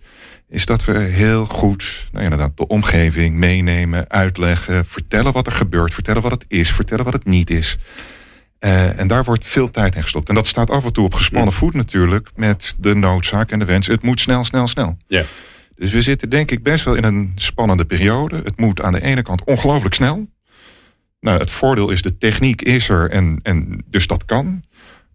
is 0.49 0.67
dat 0.67 0.85
we 0.85 0.99
heel 0.99 1.45
goed 1.45 2.09
nou 2.13 2.25
inderdaad, 2.25 2.57
de 2.57 2.67
omgeving 2.67 3.35
meenemen, 3.35 4.11
uitleggen, 4.11 4.85
vertellen 4.85 5.33
wat 5.33 5.47
er 5.47 5.53
gebeurt, 5.53 5.95
vertellen 5.95 6.23
wat 6.23 6.31
het 6.31 6.45
is, 6.49 6.73
vertellen 6.73 7.05
wat 7.05 7.13
het 7.13 7.25
niet 7.25 7.51
is. 7.51 7.79
Uh, 8.61 8.99
en 8.99 9.07
daar 9.07 9.25
wordt 9.25 9.45
veel 9.45 9.71
tijd 9.71 9.97
in 9.97 10.03
gestopt. 10.03 10.29
En 10.29 10.35
dat 10.35 10.47
staat 10.47 10.71
af 10.71 10.85
en 10.85 10.93
toe 10.93 11.05
op 11.05 11.15
gespannen 11.15 11.53
voet 11.53 11.75
natuurlijk 11.75 12.31
met 12.35 12.75
de 12.79 12.95
noodzaak 12.95 13.51
en 13.51 13.59
de 13.59 13.65
wens. 13.65 13.87
Het 13.87 14.03
moet 14.03 14.21
snel, 14.21 14.45
snel, 14.45 14.67
snel. 14.67 14.97
Ja. 15.07 15.23
Dus 15.75 15.93
we 15.93 16.03
zitten 16.03 16.31
denk 16.31 16.51
ik 16.51 16.63
best 16.63 16.85
wel 16.85 16.95
in 16.95 17.05
een 17.05 17.33
spannende 17.35 17.85
periode. 17.85 18.41
Het 18.45 18.59
moet 18.59 18.83
aan 18.83 18.93
de 18.93 19.03
ene 19.03 19.23
kant 19.23 19.45
ongelooflijk 19.45 19.95
snel. 19.95 20.29
Nou, 21.21 21.39
het 21.39 21.51
voordeel 21.51 21.91
is 21.91 22.03
de 22.03 22.19
techniek 22.19 22.63
is 22.63 22.89
er 22.89 23.11
en, 23.11 23.39
en 23.43 23.85
dus 23.89 24.07
dat 24.07 24.25
kan. 24.25 24.63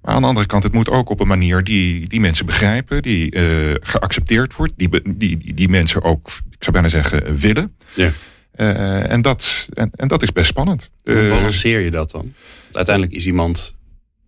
Maar 0.02 0.14
aan 0.14 0.22
de 0.22 0.28
andere 0.28 0.48
kant, 0.48 0.64
het 0.64 0.74
moet 0.74 0.90
ook 0.90 1.10
op 1.10 1.20
een 1.20 1.28
manier 1.28 1.64
die, 1.64 2.08
die 2.08 2.20
mensen 2.20 2.46
begrijpen, 2.46 3.02
die 3.02 3.36
uh, 3.36 3.76
geaccepteerd 3.82 4.56
wordt, 4.56 4.74
die, 4.76 5.18
die, 5.18 5.54
die, 5.54 5.70
mensen 5.70 6.02
ook, 6.02 6.28
ik 6.50 6.64
zou 6.64 6.72
bijna 6.72 6.88
zeggen, 6.88 7.38
willen. 7.38 7.76
Ja. 7.96 8.12
Uh, 8.56 9.12
en, 9.12 9.22
dat, 9.22 9.70
en, 9.74 9.92
en 9.96 10.08
dat 10.08 10.22
is 10.22 10.32
best 10.32 10.48
spannend. 10.48 10.92
Hoe 11.04 11.14
uh, 11.14 11.30
balanceer 11.30 11.80
je 11.80 11.92
dat 11.92 12.12
dan? 12.12 12.22
Want 12.64 12.76
uiteindelijk 12.76 13.16
is 13.16 13.28
iemand, 13.28 13.76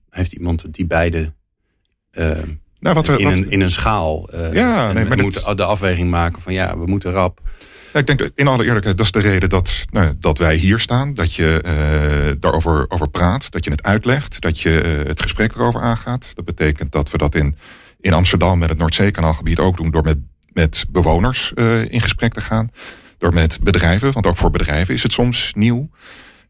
heeft 0.10 0.34
iemand 0.34 0.66
die 0.74 0.86
beide 0.86 1.34
nou, 2.84 2.96
wat 2.96 3.08
we, 3.08 3.18
in, 3.18 3.24
wat, 3.24 3.38
een, 3.38 3.52
in 3.52 3.62
een 3.62 3.72
schaal. 3.72 4.30
ja, 4.52 4.92
nee, 4.92 5.06
maar 5.06 5.18
moet 5.18 5.58
de 5.58 5.64
afweging 5.64 6.10
maken 6.10 6.42
van 6.42 6.54
ja, 6.54 6.78
we 6.78 6.86
moeten 6.86 7.12
rap. 7.12 7.42
Ja, 7.94 8.00
ik 8.00 8.08
denk 8.08 8.30
in 8.36 8.48
alle 8.48 8.66
eerlijkheid, 8.66 8.98
dat 8.98 9.06
is 9.06 9.12
de 9.12 9.20
reden 9.20 9.50
dat, 9.50 9.86
nou, 9.92 10.14
dat 10.20 10.38
wij 10.38 10.56
hier 10.56 10.80
staan. 10.80 11.14
Dat 11.14 11.34
je 11.34 11.64
uh, 11.66 12.36
daarover 12.40 12.86
over 12.88 13.10
praat, 13.10 13.52
dat 13.52 13.64
je 13.64 13.72
het 13.72 13.84
uitlegt, 13.84 14.42
dat 14.42 14.60
je 14.60 15.00
uh, 15.00 15.08
het 15.08 15.22
gesprek 15.22 15.54
erover 15.56 15.82
aangaat. 15.82 16.36
Dat 16.36 16.46
betekent 16.46 16.92
dat 16.92 17.12
we 17.12 17.18
dat 17.18 17.36
in, 17.36 17.56
in 18.00 18.14
Amsterdam 18.14 18.60
met 18.60 18.70
het 18.70 18.78
Noordzeekanaalgebied 18.78 19.60
ook 19.60 19.78
doen 19.78 19.92
door 19.92 20.04
met, 20.04 20.18
met 20.54 20.86
bewoners 20.90 21.52
uh, 21.56 21.92
in 21.92 22.02
gesprek 22.02 22.34
te 22.34 22.42
gaan. 22.42 22.70
Door 23.18 23.34
met 23.34 23.60
bedrijven, 23.62 24.12
want 24.12 24.28
ook 24.28 24.38
voor 24.38 24.52
bedrijven 24.52 24.94
is 24.94 25.04
het 25.04 25.12
soms 25.12 25.54
nieuw. 25.56 25.90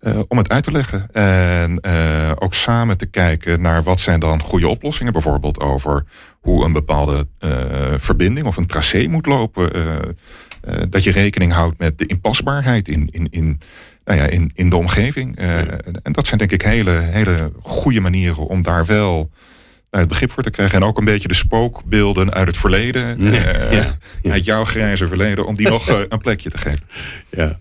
Uh, 0.03 0.19
om 0.27 0.37
het 0.37 0.49
uit 0.49 0.63
te 0.63 0.71
leggen. 0.71 1.11
En 1.11 1.79
uh, 1.81 2.31
ook 2.35 2.53
samen 2.53 2.97
te 2.97 3.05
kijken 3.05 3.61
naar 3.61 3.83
wat 3.83 3.99
zijn 3.99 4.19
dan 4.19 4.41
goede 4.41 4.67
oplossingen. 4.67 5.13
Bijvoorbeeld 5.13 5.59
over 5.59 6.05
hoe 6.39 6.65
een 6.65 6.73
bepaalde 6.73 7.27
uh, 7.39 7.93
verbinding 7.95 8.45
of 8.45 8.57
een 8.57 8.65
tracé 8.65 9.07
moet 9.07 9.25
lopen. 9.25 9.71
Dat 10.89 11.03
je 11.03 11.11
rekening 11.11 11.53
houdt 11.53 11.77
met 11.77 11.97
de 11.97 12.05
inpasbaarheid 12.05 12.87
in, 12.87 13.07
in, 13.11 13.27
in, 13.29 13.59
nou 14.05 14.19
ja, 14.19 14.25
in, 14.25 14.51
in 14.53 14.69
de 14.69 14.75
omgeving. 14.75 15.39
Ja. 15.41 15.65
En 16.03 16.11
dat 16.11 16.27
zijn 16.27 16.39
denk 16.39 16.51
ik 16.51 16.61
hele, 16.61 16.91
hele 16.91 17.51
goede 17.61 17.99
manieren 17.99 18.47
om 18.47 18.61
daar 18.61 18.85
wel 18.85 19.29
het 19.89 20.07
begrip 20.07 20.31
voor 20.31 20.43
te 20.43 20.49
krijgen. 20.49 20.81
En 20.81 20.87
ook 20.87 20.97
een 20.97 21.05
beetje 21.05 21.27
de 21.27 21.33
spookbeelden 21.33 22.33
uit 22.33 22.47
het 22.47 22.57
verleden. 22.57 23.21
Uh, 23.21 23.71
ja, 23.71 24.31
uit 24.31 24.45
jouw 24.45 24.63
grijze 24.63 25.07
verleden. 25.07 25.45
Om 25.45 25.55
die 25.55 25.69
nog 25.69 25.87
een 26.09 26.21
plekje 26.21 26.49
te 26.49 26.57
geven. 26.57 26.87
Ja. 27.29 27.59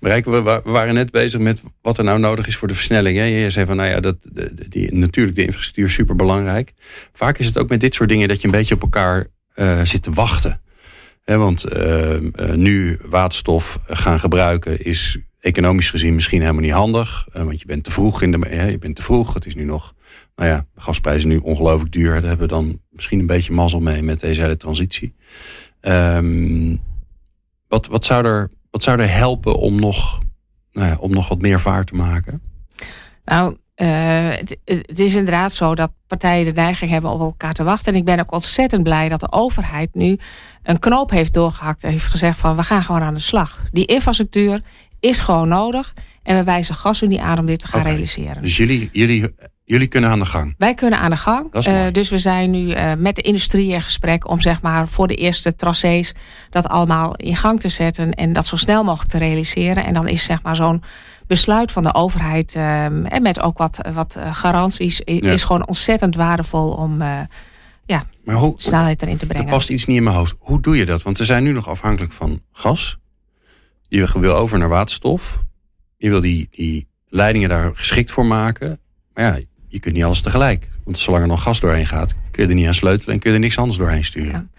Bereiken 0.00 0.44
we, 0.44 0.60
waren 0.64 0.94
net 0.94 1.10
bezig 1.10 1.40
met 1.40 1.62
wat 1.82 1.98
er 1.98 2.04
nou 2.04 2.18
nodig 2.18 2.46
is 2.46 2.56
voor 2.56 2.68
de 2.68 2.74
versnelling. 2.74 3.18
Je 3.18 3.50
zei 3.50 3.66
van, 3.66 3.76
nou 3.76 3.88
ja, 3.88 4.00
dat, 4.00 4.16
die, 4.68 4.94
natuurlijk 4.94 5.36
de 5.36 5.44
infrastructuur 5.44 5.84
is 5.84 5.92
super 5.92 6.16
belangrijk. 6.16 6.72
Vaak 7.12 7.38
is 7.38 7.46
het 7.46 7.58
ook 7.58 7.68
met 7.68 7.80
dit 7.80 7.94
soort 7.94 8.08
dingen 8.08 8.28
dat 8.28 8.40
je 8.40 8.46
een 8.46 8.52
beetje 8.52 8.74
op 8.74 8.82
elkaar 8.82 9.26
zit 9.84 10.02
te 10.02 10.12
wachten 10.12 10.60
want 11.34 11.76
uh, 11.76 12.16
nu 12.54 12.98
waterstof 13.04 13.78
gaan 13.86 14.20
gebruiken 14.20 14.84
is 14.84 15.18
economisch 15.40 15.90
gezien 15.90 16.14
misschien 16.14 16.40
helemaal 16.40 16.62
niet 16.62 16.72
handig. 16.72 17.28
Want 17.32 17.60
je 17.60 17.66
bent 17.66 17.84
te 17.84 17.90
vroeg 17.90 18.22
in 18.22 18.30
de. 18.30 18.68
je 18.70 18.78
bent 18.78 18.96
te 18.96 19.02
vroeg. 19.02 19.34
Het 19.34 19.46
is 19.46 19.54
nu 19.54 19.64
nog. 19.64 19.94
Nou 20.36 20.50
ja, 20.50 20.66
gasprijzen 20.76 21.28
nu 21.28 21.36
ongelooflijk 21.36 21.92
duur. 21.92 22.12
Daar 22.12 22.28
hebben 22.28 22.48
we 22.48 22.54
dan 22.54 22.80
misschien 22.90 23.18
een 23.18 23.26
beetje 23.26 23.52
mazzel 23.52 23.80
mee 23.80 24.02
met 24.02 24.20
deze 24.20 24.40
hele 24.40 24.56
transitie. 24.56 25.14
Um, 25.82 26.80
wat, 27.68 27.86
wat, 27.86 28.04
zou 28.04 28.24
er, 28.24 28.50
wat 28.76 28.84
zou 28.84 29.00
er 29.00 29.10
helpen 29.10 29.54
om 29.54 29.80
nog, 29.80 30.18
nou 30.72 30.88
ja, 30.88 30.96
om 31.00 31.10
nog 31.10 31.28
wat 31.28 31.40
meer 31.40 31.60
vaart 31.60 31.86
te 31.86 31.94
maken? 31.94 32.42
Nou, 33.24 33.56
uh, 33.76 34.28
het, 34.30 34.56
het, 34.64 34.98
is 34.98 35.14
inderdaad 35.14 35.52
zo 35.52 35.74
dat 35.74 35.92
partijen 36.06 36.44
de 36.44 36.52
neiging 36.52 36.90
hebben 36.90 37.10
om 37.10 37.20
op 37.20 37.26
elkaar 37.26 37.52
te 37.52 37.64
wachten. 37.64 37.92
En 37.92 37.98
ik 37.98 38.04
ben 38.04 38.20
ook 38.20 38.32
ontzettend 38.32 38.82
blij 38.82 39.08
dat 39.08 39.20
de 39.20 39.32
overheid 39.32 39.94
nu 39.94 40.18
een 40.62 40.78
knoop 40.78 41.10
heeft 41.10 41.32
doorgehakt. 41.34 41.84
En 41.84 41.90
heeft 41.90 42.04
gezegd 42.04 42.38
van 42.38 42.56
we 42.56 42.62
gaan 42.62 42.82
gewoon 42.82 43.02
aan 43.02 43.14
de 43.14 43.20
slag. 43.20 43.62
Die 43.72 43.86
infrastructuur 43.86 44.60
is 45.00 45.20
gewoon 45.20 45.48
nodig. 45.48 45.94
En 46.22 46.36
we 46.36 46.44
wijzen 46.44 46.74
GasUnie 46.74 47.20
aan 47.20 47.38
om 47.38 47.46
dit 47.46 47.58
te 47.58 47.66
gaan 47.66 47.80
okay. 47.80 47.92
realiseren. 47.92 48.42
Dus 48.42 48.56
jullie, 48.56 48.88
jullie, 48.92 49.34
jullie 49.66 49.86
kunnen 49.86 50.10
aan 50.10 50.18
de 50.18 50.26
gang? 50.26 50.54
Wij 50.58 50.74
kunnen 50.74 50.98
aan 50.98 51.10
de 51.10 51.16
gang. 51.16 51.54
Is 51.54 51.66
uh, 51.66 51.86
dus 51.92 52.08
we 52.08 52.18
zijn 52.18 52.50
nu 52.50 52.74
uh, 52.74 52.92
met 52.98 53.16
de 53.16 53.22
industrie 53.22 53.72
in 53.72 53.80
gesprek 53.80 54.30
om 54.30 54.40
zeg 54.40 54.62
maar 54.62 54.88
voor 54.88 55.06
de 55.06 55.14
eerste 55.14 55.56
tracés 55.56 56.14
dat 56.50 56.68
allemaal 56.68 57.16
in 57.16 57.36
gang 57.36 57.60
te 57.60 57.68
zetten. 57.68 58.14
En 58.14 58.32
dat 58.32 58.46
zo 58.46 58.56
snel 58.56 58.84
mogelijk 58.84 59.10
te 59.10 59.18
realiseren. 59.18 59.84
En 59.84 59.94
dan 59.94 60.08
is 60.08 60.24
zeg 60.24 60.42
maar 60.42 60.56
zo'n 60.56 60.82
besluit 61.26 61.72
van 61.72 61.82
de 61.82 61.94
overheid 61.94 62.54
um, 62.54 63.06
en 63.06 63.22
met 63.22 63.40
ook 63.40 63.58
wat, 63.58 63.80
wat 63.92 64.18
garanties 64.32 65.00
is 65.00 65.18
ja. 65.20 65.36
gewoon 65.36 65.66
ontzettend 65.66 66.14
waardevol 66.14 66.70
om 66.70 67.02
uh, 67.02 67.20
ja, 67.86 68.04
maar 68.24 68.34
hoe, 68.36 68.54
snelheid 68.56 69.02
erin 69.02 69.16
te 69.16 69.26
brengen. 69.26 69.46
Er 69.46 69.52
past 69.52 69.70
iets 69.70 69.84
niet 69.84 69.96
in 69.96 70.02
mijn 70.02 70.16
hoofd. 70.16 70.34
Hoe 70.38 70.60
doe 70.60 70.76
je 70.76 70.86
dat? 70.86 71.02
Want 71.02 71.18
we 71.18 71.24
zijn 71.24 71.42
nu 71.42 71.52
nog 71.52 71.68
afhankelijk 71.68 72.12
van 72.12 72.40
gas. 72.52 72.98
Je 73.88 74.08
wil 74.14 74.34
over 74.34 74.58
naar 74.58 74.68
waterstof. 74.68 75.42
Je 75.96 76.08
wil 76.08 76.20
die, 76.20 76.48
die 76.50 76.88
leidingen 77.08 77.48
daar 77.48 77.76
geschikt 77.76 78.10
voor 78.10 78.26
maken. 78.26 78.80
Maar 79.14 79.24
ja, 79.24 79.40
je 79.76 79.82
kunt 79.82 79.94
niet 79.94 80.04
alles 80.04 80.20
tegelijk. 80.20 80.68
Want 80.84 80.98
zolang 80.98 81.22
er 81.22 81.28
nog 81.28 81.42
gas 81.42 81.60
doorheen 81.60 81.86
gaat, 81.86 82.14
kun 82.30 82.42
je 82.42 82.48
er 82.48 82.54
niet 82.54 82.66
aan 82.66 82.74
sleutelen 82.74 83.14
en 83.14 83.20
kun 83.20 83.30
je 83.30 83.36
er 83.36 83.42
niks 83.42 83.58
anders 83.58 83.78
doorheen 83.78 84.04
sturen. 84.04 84.50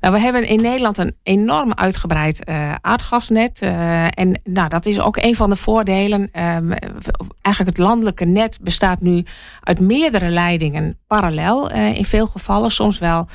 Nou, 0.00 0.14
we 0.14 0.20
hebben 0.20 0.46
in 0.46 0.62
Nederland 0.62 0.98
een 0.98 1.16
enorm 1.22 1.72
uitgebreid 1.74 2.48
uh, 2.48 2.74
aardgasnet. 2.80 3.62
Uh, 3.62 4.04
en 4.04 4.40
nou, 4.44 4.68
dat 4.68 4.86
is 4.86 5.00
ook 5.00 5.16
een 5.16 5.36
van 5.36 5.50
de 5.50 5.56
voordelen. 5.56 6.20
Um, 6.20 6.72
eigenlijk 7.40 7.76
het 7.76 7.78
landelijke 7.78 8.24
net 8.24 8.58
bestaat 8.60 9.00
nu 9.00 9.24
uit 9.60 9.80
meerdere 9.80 10.28
leidingen 10.28 10.98
parallel 11.06 11.72
uh, 11.72 11.96
in 11.96 12.04
veel 12.04 12.26
gevallen. 12.26 12.70
Soms 12.70 12.98
wel 12.98 13.28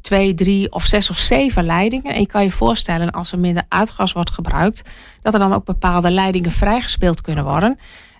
twee, 0.00 0.34
drie 0.34 0.72
of 0.72 0.84
zes 0.84 1.10
of 1.10 1.18
zeven 1.18 1.64
leidingen. 1.64 2.14
En 2.14 2.20
je 2.20 2.26
kan 2.26 2.42
je 2.42 2.50
voorstellen 2.50 3.10
als 3.10 3.32
er 3.32 3.38
minder 3.38 3.62
aardgas 3.68 4.12
wordt 4.12 4.30
gebruikt, 4.30 4.82
dat 5.22 5.34
er 5.34 5.40
dan 5.40 5.52
ook 5.52 5.64
bepaalde 5.64 6.10
leidingen 6.10 6.50
vrijgespeeld 6.50 7.20
kunnen 7.20 7.44
worden. 7.44 7.78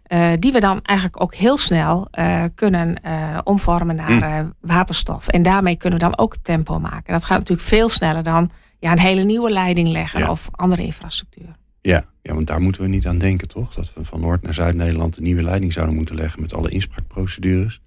Uh, 0.08 0.32
die 0.38 0.52
we 0.52 0.60
dan 0.60 0.80
eigenlijk 0.82 1.22
ook 1.22 1.34
heel 1.34 1.56
snel 1.56 2.08
uh, 2.12 2.44
kunnen 2.54 2.96
uh, 3.06 3.38
omvormen 3.44 3.96
naar 3.96 4.44
mm. 4.44 4.54
waterstof. 4.60 5.28
En 5.28 5.42
daarmee 5.42 5.76
kunnen 5.76 5.98
we 5.98 6.04
dan 6.04 6.18
ook 6.18 6.36
tempo 6.42 6.78
maken. 6.78 7.12
Dat 7.12 7.24
gaat 7.24 7.38
natuurlijk 7.38 7.68
veel 7.68 7.88
sneller 7.88 8.22
dan 8.22 8.50
ja, 8.78 8.92
een 8.92 8.98
hele 8.98 9.22
nieuwe 9.22 9.50
leiding 9.50 9.88
leggen 9.88 10.20
ja. 10.20 10.30
of 10.30 10.48
andere 10.50 10.82
infrastructuur. 10.82 11.56
Ja. 11.80 12.04
ja, 12.22 12.34
want 12.34 12.46
daar 12.46 12.60
moeten 12.60 12.82
we 12.82 12.88
niet 12.88 13.06
aan 13.06 13.18
denken, 13.18 13.48
toch? 13.48 13.74
Dat 13.74 13.92
we 13.94 14.04
van 14.04 14.20
Noord 14.20 14.42
naar 14.42 14.54
Zuid-Nederland 14.54 15.16
een 15.16 15.22
nieuwe 15.22 15.42
leiding 15.42 15.72
zouden 15.72 15.94
moeten 15.94 16.14
leggen 16.14 16.40
met 16.40 16.54
alle 16.54 16.70
inspraakprocedures. 16.70 17.80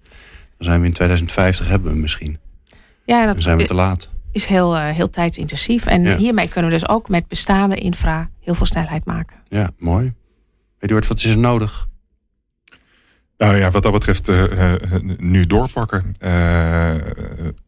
Dan 0.56 0.66
zijn 0.66 0.80
we 0.80 0.86
in 0.86 0.92
2050 0.92 1.68
hebben 1.68 1.92
we 1.92 1.98
misschien. 1.98 2.38
Ja, 3.04 3.24
dat, 3.24 3.32
dan 3.32 3.42
zijn 3.42 3.56
we 3.56 3.64
te 3.64 3.74
laat. 3.74 4.10
is 4.32 4.46
heel, 4.46 4.78
heel 4.78 5.10
tijdsintensief. 5.10 5.86
En 5.86 6.02
Ja. 6.02 6.16
hiermee 6.16 6.48
kunnen 6.48 6.70
we 6.70 6.76
dus 6.78 6.88
ook 6.88 7.08
met 7.08 7.28
bestaande 7.28 7.76
infra 7.76 8.30
heel 8.40 8.54
veel 8.54 8.66
snelheid 8.66 9.04
maken. 9.04 9.36
Ja, 9.48 9.70
mooi. 9.78 10.12
Eduard, 10.78 11.06
wat 11.06 11.18
is 11.18 11.24
er 11.24 11.38
nodig? 11.38 11.88
Nou 13.38 13.56
ja, 13.56 13.70
wat 13.70 13.82
dat 13.82 13.92
betreft 13.92 14.28
eh, 14.28 14.72
eh, 14.72 14.80
nu 15.16 15.46
doorpakken. 15.46 16.12
Eh, 16.18 16.94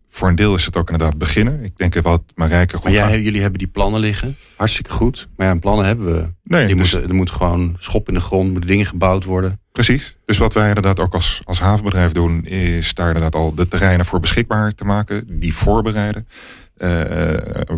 voor 0.08 0.28
een 0.28 0.34
deel 0.34 0.54
is 0.54 0.64
het 0.64 0.76
ook 0.76 0.90
inderdaad 0.90 1.18
beginnen. 1.18 1.64
Ik 1.64 1.76
denk 1.76 1.94
wat 1.94 2.22
Marijke 2.34 2.74
goed 2.74 2.84
Maar 2.84 2.92
jij, 2.92 3.02
aan- 3.02 3.22
jullie 3.22 3.40
hebben 3.40 3.58
die 3.58 3.68
plannen 3.68 4.00
liggen. 4.00 4.36
Hartstikke 4.56 4.90
goed. 4.90 5.28
Maar 5.36 5.46
ja, 5.46 5.54
plannen 5.58 5.86
hebben 5.86 6.06
we. 6.06 6.32
Nee, 6.42 6.66
Die 6.66 6.76
dus- 6.76 6.92
moeten, 6.92 7.08
er 7.10 7.14
moet 7.16 7.30
gewoon 7.30 7.76
schop 7.78 8.08
in 8.08 8.14
de 8.14 8.20
grond, 8.20 8.50
moeten 8.50 8.70
dingen 8.70 8.86
gebouwd 8.86 9.24
worden. 9.24 9.60
Precies. 9.72 10.16
Dus 10.24 10.38
wat 10.38 10.54
wij 10.54 10.68
inderdaad 10.68 11.00
ook 11.00 11.14
als, 11.14 11.40
als 11.44 11.60
havenbedrijf 11.60 12.12
doen, 12.12 12.44
is 12.46 12.94
daar 12.94 13.06
inderdaad 13.06 13.34
al 13.34 13.54
de 13.54 13.68
terreinen 13.68 14.06
voor 14.06 14.20
beschikbaar 14.20 14.72
te 14.72 14.84
maken, 14.84 15.24
die 15.40 15.54
voorbereiden. 15.54 16.26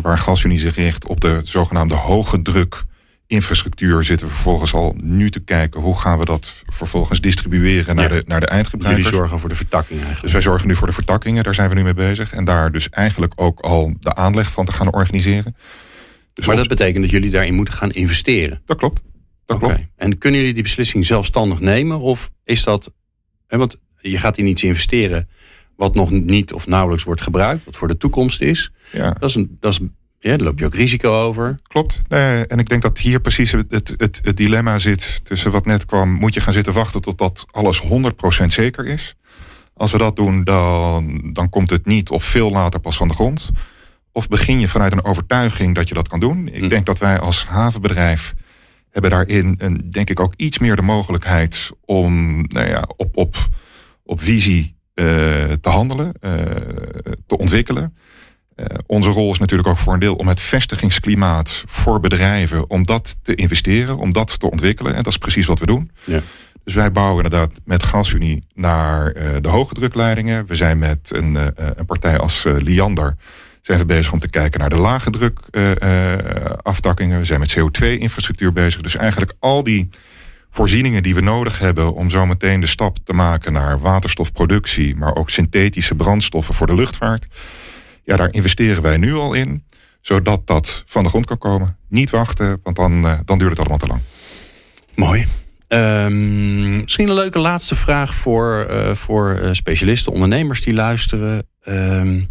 Waar 0.01 0.17
GasUnie 0.17 0.57
zich 0.59 0.75
richt 0.75 1.07
op 1.07 1.21
de 1.21 1.41
zogenaamde 1.43 1.95
hoge 1.95 2.41
druk 2.41 2.83
infrastructuur, 3.27 4.03
zitten 4.03 4.27
we 4.27 4.33
vervolgens 4.33 4.73
al 4.73 4.95
nu 5.01 5.29
te 5.29 5.39
kijken 5.39 5.81
hoe 5.81 5.99
gaan 5.99 6.17
we 6.19 6.25
dat 6.25 6.55
vervolgens 6.67 7.21
distribueren 7.21 7.95
naar, 7.95 8.09
Ja. 8.13 8.15
de, 8.19 8.23
naar 8.27 8.39
de 8.39 8.45
Jullie 8.45 8.47
eindgebruikers. 8.49 9.07
zorgen 9.09 9.39
voor 9.39 9.49
de 9.49 9.55
vertakking 9.55 9.95
Dus 9.99 10.05
eigenlijk. 10.07 10.33
wij 10.33 10.41
zorgen 10.43 10.67
nu 10.67 10.75
voor 10.75 10.87
de 10.87 10.93
vertakkingen, 10.93 11.43
daar 11.43 11.55
zijn 11.55 11.69
we 11.69 11.75
nu 11.75 11.83
mee 11.83 11.93
bezig. 11.93 12.33
En 12.33 12.43
daar 12.45 12.71
dus 12.71 12.89
eigenlijk 12.89 13.33
ook 13.35 13.59
al 13.59 13.93
de 13.99 14.15
aanleg 14.15 14.51
van 14.51 14.65
te 14.65 14.71
gaan 14.71 14.93
organiseren. 14.93 15.55
Dus 16.33 16.45
Maar 16.47 16.55
dat 16.55 16.67
betekent 16.67 17.03
dat 17.03 17.11
jullie 17.11 17.29
daarin 17.29 17.53
moeten 17.53 17.73
gaan 17.73 17.91
investeren. 17.91 18.61
dat 18.65 18.77
klopt. 18.77 19.01
Dat 19.45 19.59
klopt. 19.59 19.79
En 19.95 20.17
kunnen 20.17 20.39
jullie 20.39 20.53
die 20.55 20.63
beslissing 20.63 21.05
zelfstandig 21.05 21.59
nemen? 21.59 21.99
Of 21.99 22.31
is 22.43 22.63
dat. 22.63 22.91
Want 23.47 23.75
je 23.99 24.17
gaat 24.17 24.37
in 24.37 24.45
iets 24.47 24.63
investeren 24.63 25.29
wat 25.75 25.95
nog 25.95 26.11
niet 26.11 26.53
of 26.53 26.67
nauwelijks 26.67 27.03
wordt 27.03 27.21
gebruikt, 27.21 27.65
wat 27.65 27.75
voor 27.75 27.87
de 27.87 27.97
toekomst 27.97 28.41
is. 28.41 28.71
Ja. 28.91 29.11
Dat 29.19 29.29
is 29.29 29.35
een. 29.35 29.57
Dat 29.59 29.71
is, 29.73 29.79
ja, 30.19 30.29
daar 30.29 30.47
loop 30.47 30.59
je 30.59 30.65
ook 30.65 30.75
risico 30.75 31.21
over. 31.21 31.59
Klopt. 31.67 32.01
Nee, 32.07 32.45
en 32.47 32.59
ik 32.59 32.69
denk 32.69 32.81
dat 32.81 32.97
hier 32.97 33.19
precies 33.19 33.51
het, 33.51 33.65
het, 33.69 33.95
het, 33.97 34.37
dilemma 34.37 34.77
zit 34.77 35.19
tussen 35.23 35.51
wat 35.51 35.65
net 35.65 35.85
kwam. 35.85 36.09
Moet 36.09 36.33
je 36.33 36.41
gaan 36.41 36.53
zitten 36.53 36.73
wachten 36.73 37.01
totdat 37.01 37.45
alles 37.51 37.81
100% 37.83 37.85
zeker 38.45 38.85
is? 38.85 39.15
Als 39.73 39.91
we 39.91 39.97
dat 39.97 40.15
doen, 40.15 40.43
dan, 40.43 41.29
dan 41.33 41.49
komt 41.49 41.69
het 41.69 41.85
niet 41.85 42.09
of 42.09 42.23
veel 42.23 42.51
later 42.51 42.79
pas 42.79 42.97
van 42.97 43.07
de 43.07 43.13
grond. 43.13 43.49
Of 44.11 44.27
begin 44.27 44.59
je 44.59 44.67
vanuit 44.67 44.91
een 44.91 45.03
overtuiging 45.03 45.75
dat 45.75 45.87
je 45.87 45.93
dat 45.93 46.07
kan 46.07 46.19
doen? 46.19 46.47
Ik 46.47 46.61
Hm. 46.61 46.67
denk 46.67 46.85
dat 46.85 46.97
wij 46.97 47.19
als 47.19 47.45
havenbedrijf 47.45 48.33
hebben 48.89 49.11
daarin 49.11 49.55
een, 49.57 49.89
denk 49.89 50.09
ik 50.09 50.19
ook 50.19 50.33
iets 50.35 50.59
meer 50.59 50.75
de 50.75 50.81
mogelijkheid 50.81 51.71
om 51.85 52.41
nou 52.47 52.67
ja, 52.67 52.89
op, 52.95 53.17
op, 53.17 53.35
op 54.03 54.21
visie 54.21 54.75
eh, 54.93 55.05
te 55.61 55.69
handelen, 55.69 56.11
eh, 56.19 56.31
te 57.27 57.37
ontwikkelen. 57.37 57.95
Eh, 58.57 58.65
onze 58.85 59.09
rol 59.09 59.31
is 59.31 59.39
natuurlijk 59.39 59.69
ook 59.69 59.77
voor 59.77 59.93
een 59.93 59.99
deel 59.99 60.15
om 60.15 60.27
het 60.27 60.41
vestigingsklimaat 60.41 61.63
voor 61.67 61.99
bedrijven, 61.99 62.69
om 62.69 62.83
dat 62.83 63.17
te 63.21 63.35
investeren, 63.35 63.97
om 63.97 64.13
dat 64.13 64.39
te 64.39 64.49
ontwikkelen. 64.49 64.95
En 64.95 65.03
dat 65.03 65.11
is 65.11 65.17
precies 65.17 65.45
wat 65.45 65.59
we 65.59 65.65
doen. 65.65 65.91
Ja. 66.03 66.21
Dus 66.63 66.73
wij 66.73 66.91
bouwen 66.91 67.23
inderdaad 67.23 67.51
met 67.65 67.83
GasUnie 67.83 68.43
naar 68.53 69.11
eh, 69.11 69.29
de 69.41 69.47
hoge 69.47 69.73
drukleidingen. 69.73 70.45
We 70.45 70.55
zijn 70.55 70.77
met 70.77 71.11
een, 71.13 71.35
eh, 71.35 71.67
een 71.75 71.85
partij 71.85 72.17
als 72.17 72.43
Liander 72.43 73.15
zijn 73.61 73.79
we 73.79 73.85
bezig 73.85 74.11
om 74.11 74.19
te 74.19 74.29
kijken 74.29 74.59
naar 74.59 74.69
de 74.69 74.79
lage 74.79 75.09
druk 75.09 75.39
aftakkingen. 76.61 77.19
We 77.19 77.25
zijn 77.25 77.39
met 77.39 77.57
CO2-infrastructuur 77.57 78.53
bezig. 78.53 78.81
Dus 78.81 78.95
eigenlijk 78.95 79.33
al 79.39 79.63
die 79.63 79.89
voorzieningen 80.51 81.03
die 81.03 81.15
we 81.15 81.21
nodig 81.21 81.59
hebben 81.59 81.93
om 81.93 82.09
zo 82.09 82.25
meteen 82.25 82.59
de 82.59 82.67
stap 82.67 82.97
te 83.03 83.13
maken 83.13 83.53
naar 83.53 83.79
waterstofproductie, 83.79 84.95
maar 84.95 85.15
ook 85.15 85.29
synthetische 85.29 85.95
brandstoffen 85.95 86.55
voor 86.55 86.67
de 86.67 86.75
luchtvaart. 86.75 87.27
Ja, 88.07 88.15
daar 88.15 88.33
investeren 88.33 88.81
wij 88.81 88.97
nu 88.97 89.13
al 89.13 89.33
in, 89.33 89.63
zodat 90.01 90.47
dat 90.47 90.83
van 90.85 91.03
de 91.03 91.09
grond 91.09 91.25
kan 91.25 91.37
komen. 91.37 91.77
Niet 91.89 92.09
wachten, 92.09 92.59
want 92.63 92.75
dan, 92.75 93.05
eh, 93.05 93.19
dan 93.25 93.37
duurt 93.37 93.49
het 93.49 93.59
allemaal 93.59 93.77
te 93.77 93.87
lang. 93.87 94.01
Mooi. 94.95 95.27
Ehm, 95.67 96.81
misschien 96.81 97.07
een 97.07 97.13
leuke 97.13 97.39
laatste 97.39 97.75
vraag 97.75 98.15
voor, 98.15 98.65
eh, 98.69 98.93
voor 98.93 99.31
eh, 99.31 99.53
specialisten, 99.53 100.11
ondernemers 100.11 100.61
die 100.61 100.73
luisteren. 100.73 101.47
Ehm, 101.61 102.21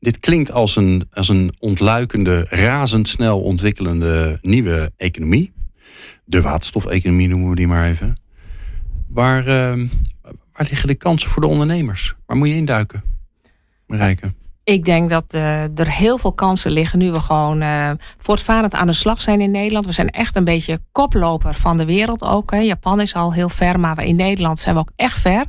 dit 0.00 0.18
klinkt 0.18 0.52
als 0.52 0.76
een, 0.76 1.08
als 1.10 1.28
een 1.28 1.54
ontluikende, 1.58 2.46
razendsnel 2.48 3.40
ontwikkelende 3.40 4.38
nieuwe 4.42 4.92
economie. 4.96 5.52
De 6.24 6.40
waterstofeconomie 6.40 7.28
noemen 7.28 7.50
we 7.50 7.56
die 7.56 7.68
maar 7.68 7.86
even. 7.86 8.16
Waar, 9.08 9.46
ehm, 9.46 9.86
waar 10.22 10.66
liggen 10.68 10.88
de 10.88 10.94
kansen 10.94 11.30
voor 11.30 11.42
de 11.42 11.48
ondernemers? 11.48 12.14
Waar 12.26 12.36
moet 12.36 12.48
je 12.48 12.54
induiken? 12.54 13.02
Marijke. 13.86 14.32
Ik 14.64 14.84
denk 14.84 15.10
dat 15.10 15.34
eh, 15.34 15.78
er 15.78 15.90
heel 15.90 16.18
veel 16.18 16.32
kansen 16.32 16.70
liggen 16.70 16.98
nu 16.98 17.12
we 17.12 17.20
gewoon 17.20 17.60
eh, 17.60 17.90
voortvarend 18.18 18.74
aan 18.74 18.86
de 18.86 18.92
slag 18.92 19.22
zijn 19.22 19.40
in 19.40 19.50
Nederland. 19.50 19.86
We 19.86 19.92
zijn 19.92 20.10
echt 20.10 20.36
een 20.36 20.44
beetje 20.44 20.80
koploper 20.92 21.54
van 21.54 21.76
de 21.76 21.84
wereld 21.84 22.22
ook. 22.22 22.50
Hè. 22.50 22.58
Japan 22.58 23.00
is 23.00 23.14
al 23.14 23.32
heel 23.32 23.48
ver, 23.48 23.80
maar 23.80 23.96
we 23.96 24.06
in 24.06 24.16
Nederland 24.16 24.58
zijn 24.58 24.74
we 24.74 24.80
ook 24.80 24.90
echt 24.96 25.20
ver. 25.20 25.44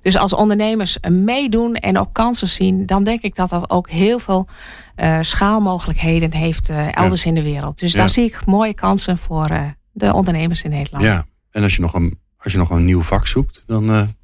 Dus 0.00 0.16
als 0.16 0.32
ondernemers 0.34 0.98
meedoen 1.08 1.74
en 1.74 1.98
ook 1.98 2.12
kansen 2.12 2.48
zien, 2.48 2.86
dan 2.86 3.04
denk 3.04 3.20
ik 3.20 3.34
dat 3.34 3.50
dat 3.50 3.70
ook 3.70 3.90
heel 3.90 4.18
veel 4.18 4.46
eh, 4.94 5.18
schaalmogelijkheden 5.20 6.32
heeft 6.32 6.70
elders 6.70 7.24
in 7.24 7.34
de 7.34 7.42
wereld. 7.42 7.78
Dus 7.78 7.92
Ja. 7.92 7.98
daar 7.98 8.10
zie 8.10 8.24
ik 8.24 8.46
mooie 8.46 8.74
kansen 8.74 9.18
voor 9.18 9.48
de 9.92 10.12
ondernemers 10.12 10.62
in 10.62 10.70
Nederland. 10.70 11.04
Ja, 11.04 11.24
en 11.50 11.62
als 11.62 11.74
je 11.76 11.80
nog 11.82 11.94
een, 11.94 12.18
als 12.38 12.52
je 12.52 12.58
nog 12.58 12.70
een 12.70 12.84
nieuw 12.84 13.02
vak 13.02 13.26
zoekt, 13.26 13.62
dan, 13.66 14.14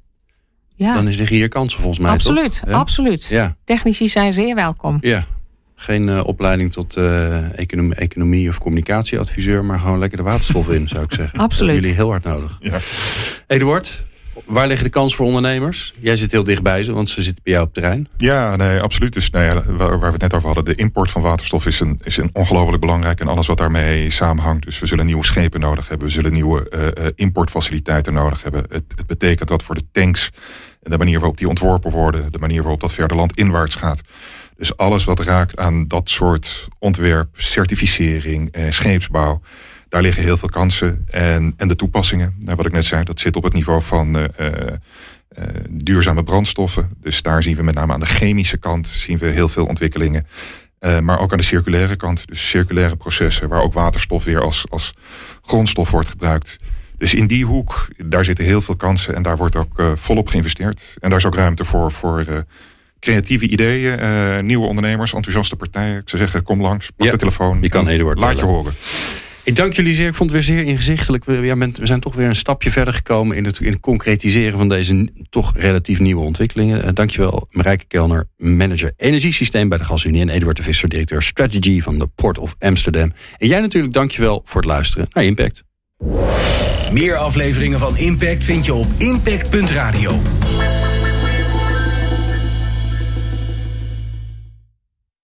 Ja, 0.77 0.93
dan 0.93 1.07
is 1.07 1.17
liggen 1.17 1.35
hier 1.35 1.47
kansen 1.47 1.79
volgens 1.79 1.99
mij. 1.99 2.11
absoluut. 2.11 2.59
toch? 2.59 2.69
Ja? 2.69 2.77
absoluut. 2.77 3.27
Ja. 3.29 3.55
Technici 3.63 4.09
zijn 4.09 4.33
zeer 4.33 4.55
welkom. 4.55 4.97
Ja, 5.01 5.25
geen 5.75 6.09
eh, 6.09 6.25
opleiding 6.25 6.71
tot 6.71 6.95
eh, 6.95 7.59
economie, 7.59 7.95
economie 7.95 8.49
of 8.49 8.57
communicatieadviseur, 8.57 9.65
maar 9.65 9.79
gewoon 9.79 9.99
lekker 9.99 10.17
de 10.17 10.23
waterstof 10.23 10.69
in, 10.69 10.87
zou 10.87 11.03
ik 11.03 11.11
zeggen. 11.11 11.39
Absoluut. 11.47 11.75
Dat 11.75 11.83
hebben 11.83 12.09
jullie 12.11 12.21
heel 12.21 12.33
hard 12.39 12.41
nodig. 12.41 12.57
Ja. 12.59 12.79
Eduard, 13.47 14.03
waar 14.45 14.67
liggen 14.67 14.85
de 14.85 14.91
kansen 14.91 15.17
voor 15.17 15.25
ondernemers? 15.25 15.93
Jij 15.99 16.15
zit 16.15 16.31
heel 16.31 16.43
dichtbij 16.43 16.83
ze, 16.83 16.93
want 16.93 17.09
ze 17.09 17.23
zitten 17.23 17.43
bij 17.43 17.53
jou 17.53 17.65
op 17.65 17.73
terrein. 17.73 18.07
Ja, 18.17 18.55
nee, 18.55 18.81
absoluut. 18.81 19.13
Dus 19.13 19.29
nou 19.29 19.45
ja, 19.45 19.73
waar, 19.73 19.99
we 19.99 20.05
het 20.05 20.21
net 20.21 20.33
over 20.33 20.47
hadden, 20.47 20.65
de 20.65 20.75
import 20.75 21.11
van 21.11 21.21
waterstof 21.21 21.65
is 21.65 21.79
een, 21.79 21.99
is 22.03 22.17
een 22.17 22.29
ongelooflijk 22.33 22.81
belangrijk 22.81 23.19
en 23.19 23.27
alles 23.27 23.47
wat 23.47 23.57
daarmee 23.57 24.09
samenhangt. 24.09 24.65
Dus 24.65 24.79
we 24.79 24.85
zullen 24.85 25.05
nieuwe 25.05 25.25
schepen 25.25 25.59
nodig 25.59 25.87
hebben, 25.87 26.07
we 26.07 26.13
zullen 26.13 26.33
nieuwe 26.33 26.69
eh, 26.69 26.87
eh, 26.87 27.11
importfaciliteiten 27.15 28.13
nodig 28.13 28.43
hebben. 28.43 28.65
Het, 28.69 28.83
het 28.95 29.07
betekent 29.07 29.49
dat 29.49 29.63
voor 29.63 29.75
de 29.75 29.91
tanks 29.91 30.29
en 30.83 30.91
de 30.91 30.97
manier 30.97 31.19
waarop 31.19 31.37
die 31.37 31.47
ontworpen 31.47 31.91
worden, 31.91 32.31
de 32.31 32.39
manier 32.39 32.61
waarop 32.61 32.81
dat 32.81 32.93
verder 32.93 33.17
landinwaarts 33.17 33.75
gaat. 33.75 34.01
Dus 34.57 34.77
alles 34.77 35.03
wat 35.03 35.19
raakt 35.19 35.57
aan 35.57 35.87
dat 35.87 36.09
soort 36.09 36.67
ontwerp, 36.79 37.29
certificering, 37.33 38.51
eh, 38.51 38.63
scheepsbouw, 38.69 39.41
daar 39.89 40.01
liggen 40.01 40.23
heel 40.23 40.37
veel 40.37 40.49
kansen. 40.49 41.05
En, 41.09 41.53
en 41.57 41.67
de 41.67 41.75
toepassingen, 41.75 42.35
nou, 42.39 42.55
wat 42.55 42.65
ik 42.65 42.71
net 42.71 42.85
zei, 42.85 43.03
dat 43.03 43.19
zit 43.19 43.35
op 43.35 43.43
het 43.43 43.53
niveau 43.53 43.81
van 43.81 44.17
eh, 44.17 44.23
eh, 44.37 44.73
eh, 45.29 45.43
duurzame 45.69 46.23
brandstoffen. 46.23 46.89
Dus 47.01 47.21
daar 47.21 47.43
zien 47.43 47.55
we 47.55 47.63
met 47.63 47.75
name 47.75 47.93
aan 47.93 47.99
de 47.99 48.05
chemische 48.05 48.57
kant 48.57 48.87
zien 48.87 49.17
we 49.17 49.25
heel 49.25 49.49
veel 49.49 49.65
ontwikkelingen. 49.65 50.27
Maar 51.01 51.19
ook 51.19 51.31
aan 51.31 51.37
de 51.37 51.43
circulaire 51.43 51.95
kant. 51.95 52.27
Dus 52.27 52.49
circulaire 52.49 52.95
processen 52.95 53.49
waar 53.49 53.61
ook 53.61 53.73
waterstof 53.73 54.23
weer 54.23 54.41
als, 54.41 54.65
als 54.69 54.93
grondstof 55.41 55.91
wordt 55.91 56.09
gebruikt. 56.09 56.55
Dus 56.97 57.13
in 57.13 57.27
die 57.27 57.45
hoek, 57.45 57.87
daar 57.97 58.25
zitten 58.25 58.45
heel 58.45 58.61
veel 58.61 58.75
kansen 58.75 59.15
en 59.15 59.21
daar 59.21 59.37
wordt 59.37 59.55
ook 59.55 59.81
volop 59.95 60.27
geïnvesteerd. 60.27 60.97
En 60.99 61.09
daar 61.09 61.19
is 61.19 61.25
ook 61.25 61.35
ruimte 61.35 61.65
voor, 61.65 61.91
voor 61.91 62.45
creatieve 62.99 63.47
ideeën, 63.47 64.45
nieuwe 64.45 64.67
ondernemers, 64.67 65.13
enthousiaste 65.13 65.55
partijen. 65.55 65.97
Ik 65.97 66.09
zou 66.09 66.21
zeggen, 66.21 66.43
kom 66.43 66.61
langs, 66.61 66.89
pak 66.89 67.05
Ja, 67.05 67.11
de 67.11 67.17
telefoon. 67.17 67.57
je 67.61 67.69
kan 67.69 67.87
Eduard 67.87 68.19
Laat 68.19 68.37
je 68.37 68.45
horen. 68.45 68.73
Ik 69.47 69.55
dank 69.55 69.73
jullie 69.73 69.93
zeer. 69.93 70.07
Ik 70.07 70.15
vond 70.15 70.31
het 70.31 70.45
weer 70.45 70.55
zeer 70.55 70.65
inzichtelijk. 70.65 71.25
We, 71.25 71.33
ja, 71.33 71.57
we 71.57 71.71
zijn 71.85 71.99
toch 71.99 72.15
weer 72.15 72.27
een 72.27 72.35
stapje 72.35 72.71
verder 72.71 72.93
gekomen 72.93 73.37
in 73.37 73.45
het, 73.45 73.59
in 73.59 73.79
concretiseren 73.79 74.57
van 74.57 74.69
deze 74.69 75.09
toch 75.29 75.57
relatief 75.57 75.99
nieuwe 75.99 76.21
ontwikkelingen. 76.21 76.85
Uh, 76.85 76.89
dankjewel 76.93 77.47
Marijke 77.51 77.85
Kelner, 77.85 78.29
manager 78.37 78.93
energiesysteem 78.97 79.69
bij 79.69 79.77
de 79.77 79.83
GasUnie. 79.83 80.21
En 80.21 80.29
Eduard 80.29 80.57
de 80.57 80.63
Visser, 80.63 80.89
directeur 80.89 81.23
strategy 81.23 81.81
van 81.81 81.99
de 81.99 82.07
Port 82.07 82.37
of 82.37 82.55
Amsterdam. 82.59 83.13
En 83.37 83.47
jij 83.47 83.59
natuurlijk 83.59 83.93
dankjewel 83.93 84.41
voor 84.45 84.61
het 84.61 84.69
luisteren 84.69 85.07
naar 85.09 85.23
Impact. 85.23 85.63
Meer 86.91 87.15
afleveringen 87.15 87.79
van 87.79 87.97
Impact 87.97 88.43
vind 88.43 88.65
je 88.65 88.73
op 88.73 88.87
impact.radio. 88.97 90.21